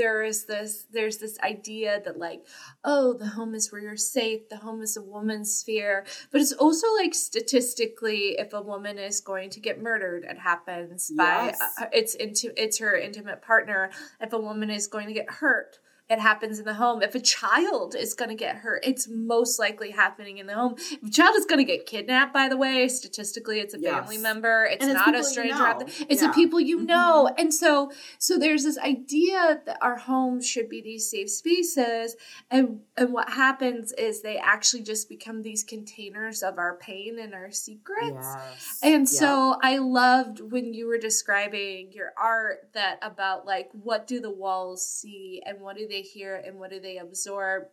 [0.00, 2.46] there is this there's this idea that like
[2.84, 6.54] oh the home is where you're safe the home is a woman's sphere but it's
[6.54, 11.58] also like statistically if a woman is going to get murdered it happens yes.
[11.58, 13.90] by uh, it's into it's her intimate partner
[14.22, 15.78] if a woman is going to get hurt
[16.10, 17.02] it happens in the home.
[17.02, 20.74] If a child is going to get hurt, it's most likely happening in the home.
[20.76, 23.94] If a child is going to get kidnapped, by the way, statistically, it's a yes.
[23.94, 24.64] family member.
[24.64, 25.54] It's, it's not a stranger.
[25.54, 25.86] You know.
[26.08, 26.28] It's yeah.
[26.28, 27.28] the people you know.
[27.30, 27.40] Mm-hmm.
[27.40, 32.16] And so, so there's this idea that our homes should be these safe spaces.
[32.50, 37.34] And, and what happens is they actually just become these containers of our pain and
[37.34, 38.16] our secrets.
[38.20, 38.78] Yes.
[38.82, 39.18] And yeah.
[39.18, 44.30] so I loved when you were describing your art that about like, what do the
[44.30, 47.64] walls see and what do they they hear and what do they absorb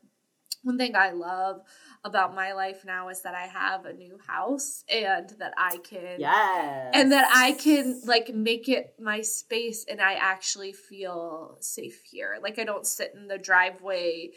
[0.64, 1.62] one thing I love
[2.04, 6.20] about my life now is that I have a new house and that I can
[6.20, 6.92] yes.
[6.94, 12.38] and that I can like make it my space and I actually feel safe here.
[12.42, 14.32] Like I don't sit in the driveway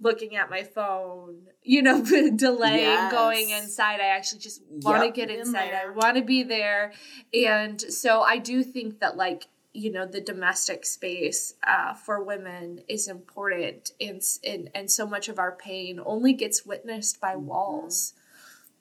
[0.00, 2.04] looking at my phone, you know,
[2.36, 3.12] delaying yes.
[3.12, 4.00] going inside.
[4.00, 5.70] I actually just want to yep, get inside.
[5.70, 6.92] In I want to be there.
[7.32, 9.46] And so I do think that like
[9.78, 15.28] you know the domestic space uh, for women is important and, and and so much
[15.28, 17.46] of our pain only gets witnessed by mm-hmm.
[17.46, 18.14] walls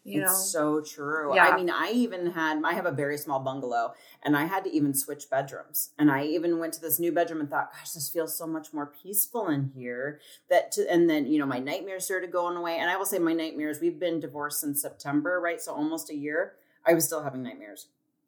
[0.04, 0.38] you it's know?
[0.38, 1.36] so true.
[1.36, 1.48] Yeah.
[1.48, 3.93] i mean i even had i have a very small bungalow
[4.24, 5.89] and i had to even switch bedrooms.
[6.00, 8.74] And i even went to this new bedroom and thought gosh this feels so much
[8.74, 10.22] more peaceful in here.
[10.50, 12.78] That to, and then you know my nightmares started going away.
[12.78, 15.62] And i will say my nightmares we've been divorced since september right?
[15.62, 16.54] So almost a year
[16.86, 17.88] i was still having nightmares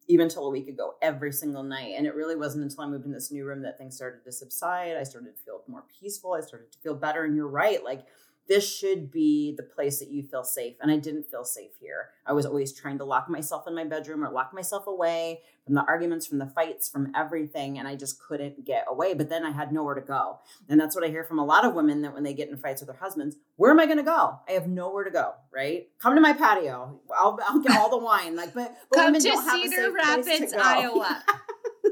[0.09, 1.93] even till a week ago, every single night.
[1.95, 4.31] And it really wasn't until I moved in this new room that things started to
[4.31, 4.97] subside.
[4.97, 6.33] I started to feel more peaceful.
[6.33, 7.23] I started to feel better.
[7.23, 7.83] And you're right.
[7.83, 8.07] Like,
[8.49, 10.75] this should be the place that you feel safe.
[10.81, 12.09] And I didn't feel safe here.
[12.25, 15.75] I was always trying to lock myself in my bedroom or lock myself away from
[15.75, 17.77] the arguments, from the fights, from everything.
[17.77, 19.13] And I just couldn't get away.
[19.13, 20.39] But then I had nowhere to go.
[20.67, 22.57] And that's what I hear from a lot of women that when they get in
[22.57, 24.39] fights with their husbands, where am I going to go?
[24.49, 25.87] I have nowhere to go, right?
[25.99, 26.99] Come to my patio.
[27.15, 28.35] I'll, I'll get all the wine.
[28.35, 31.23] Like, but, but come to Cedar Rapids, Iowa.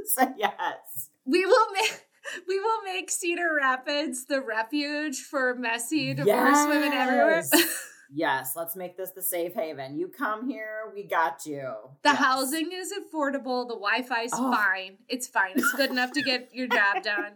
[0.06, 1.10] so, yes.
[1.24, 2.07] We will make
[2.48, 6.68] we will make Cedar Rapids the refuge for messy divorced yes.
[6.68, 7.44] women everywhere.
[8.14, 9.98] yes, let's make this the safe haven.
[9.98, 11.74] You come here, we got you.
[12.04, 12.18] The yes.
[12.18, 13.68] housing is affordable.
[13.68, 14.52] The Wi-Fi's oh.
[14.52, 14.98] fine.
[15.08, 15.54] It's fine.
[15.56, 17.34] It's good enough to get your job done.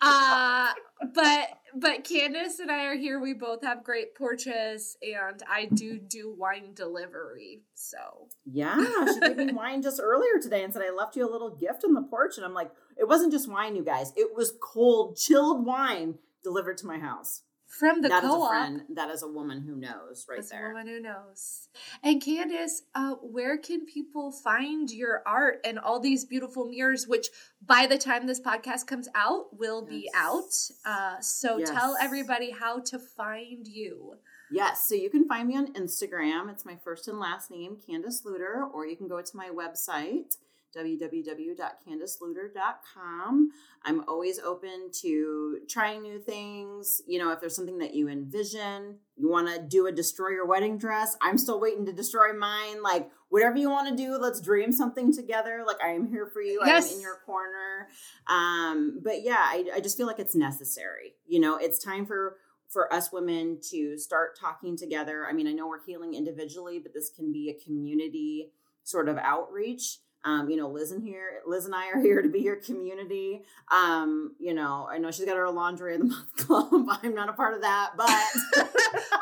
[0.00, 0.72] Uh,
[1.14, 3.20] but but Candice and I are here.
[3.20, 7.62] We both have great porches, and I do do wine delivery.
[7.74, 8.76] So yeah,
[9.14, 11.84] she gave me wine just earlier today and said I left you a little gift
[11.84, 14.12] on the porch, and I'm like, it wasn't just wine, you guys.
[14.16, 17.42] It was cold, chilled wine delivered to my house
[17.78, 18.38] from the that co-op.
[18.38, 20.70] Is a friend, that is a woman who knows, right That's there.
[20.70, 21.68] A woman who knows.
[22.02, 27.06] And Candice, uh, where can people find your art and all these beautiful mirrors?
[27.06, 27.28] Which,
[27.64, 29.90] by the time this podcast comes out, will yes.
[29.90, 30.54] be out.
[30.84, 31.70] Uh, so yes.
[31.70, 34.14] tell everybody how to find you.
[34.50, 36.50] Yes, so you can find me on Instagram.
[36.50, 40.36] It's my first and last name, Candice Luter, or you can go to my website
[40.76, 43.50] www.candiceluter.com.
[43.84, 47.02] I'm always open to trying new things.
[47.06, 50.46] You know, if there's something that you envision, you want to do a destroy your
[50.46, 52.82] wedding dress, I'm still waiting to destroy mine.
[52.82, 55.64] Like, whatever you want to do, let's dream something together.
[55.66, 56.90] Like, I am here for you, yes.
[56.90, 57.88] I'm in your corner.
[58.26, 61.14] Um, but yeah, I, I just feel like it's necessary.
[61.26, 62.36] You know, it's time for
[62.68, 65.26] for us women to start talking together.
[65.28, 68.50] I mean, I know we're healing individually, but this can be a community
[68.82, 72.28] sort of outreach um, you know, Lyz and here, Lyz and I are here to
[72.28, 73.42] be your community.
[73.70, 76.86] Um, you know, I know she's got her laundry of the month club.
[77.02, 78.06] I'm not a part of that, but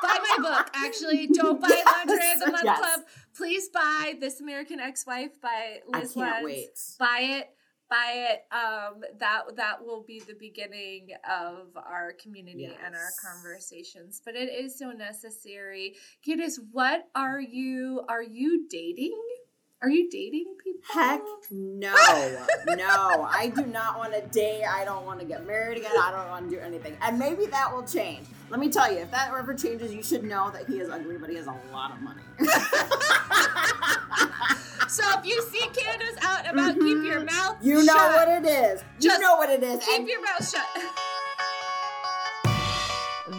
[0.03, 0.71] buy my book.
[0.75, 2.79] Actually, don't buy yes, laundry of the month yes.
[2.79, 3.01] club.
[3.37, 6.11] Please buy This American Ex-Wife by Lyz.
[6.11, 6.45] I can't Lenz.
[6.45, 6.79] wait.
[6.99, 7.51] Buy it
[7.91, 12.79] buy it um that that will be the beginning of our community yes.
[12.83, 15.95] and our conversations but it is so necessary
[16.27, 19.21] Candice what are you are you dating
[19.83, 20.52] are you dating?
[20.91, 21.95] Heck no.
[22.67, 23.29] no.
[23.31, 24.65] I do not want to date.
[24.65, 25.93] I don't want to get married again.
[26.01, 26.97] I don't want to do anything.
[27.03, 28.27] And maybe that will change.
[28.51, 31.17] Let me tell you, if that ever changes, you should know that he is ugly,
[31.19, 32.23] but he has a lot of money.
[34.89, 36.87] so if you see Candice out about, mm-hmm.
[36.87, 37.27] keep your mm-hmm.
[37.27, 38.13] mouth You know shut.
[38.13, 38.83] what it is.
[39.01, 39.85] Just you know what it is.
[39.85, 40.67] Keep and- your mouth shut.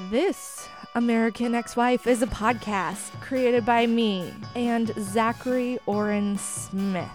[0.09, 7.09] This American Ex Wife is a podcast created by me and Zachary Oren Smith,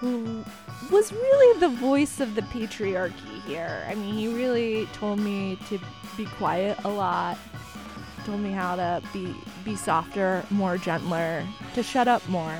[0.00, 0.42] who
[0.90, 3.84] was really the voice of the patriarchy here.
[3.86, 5.78] I mean, he really told me to
[6.16, 7.36] be quiet a lot,
[8.24, 12.56] told me how to be, be softer, more gentler, to shut up more.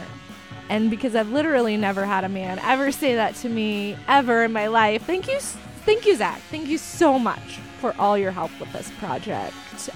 [0.69, 4.53] And because I've literally never had a man ever say that to me ever in
[4.53, 6.41] my life, thank you, thank you, Zach.
[6.51, 9.55] Thank you so much for all your help with this project.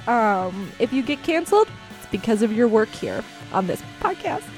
[0.08, 1.68] Um, if you get canceled,
[1.98, 3.22] it's because of your work here
[3.52, 4.53] on this podcast.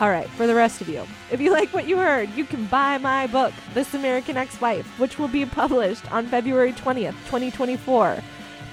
[0.00, 2.64] All right, for the rest of you, if you like what you heard, you can
[2.66, 8.22] buy my book, This American Ex Wife, which will be published on February 20th, 2024.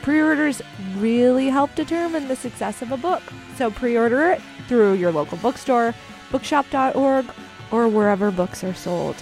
[0.02, 0.62] Pre orders
[0.96, 3.24] really help determine the success of a book,
[3.58, 5.94] so pre order it through your local bookstore,
[6.32, 7.26] bookshop.org,
[7.72, 9.18] or wherever books are sold.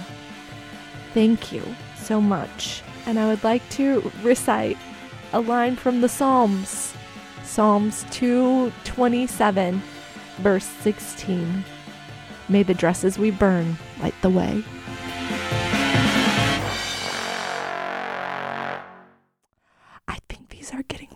[1.16, 1.64] Thank you
[1.98, 4.78] so much and I would like to recite
[5.34, 6.94] a line from the Psalms.
[7.44, 9.82] Psalms 227,
[10.38, 11.64] verse 16.
[12.48, 14.64] May the dresses we burn light the way.
[20.08, 21.15] I think these are getting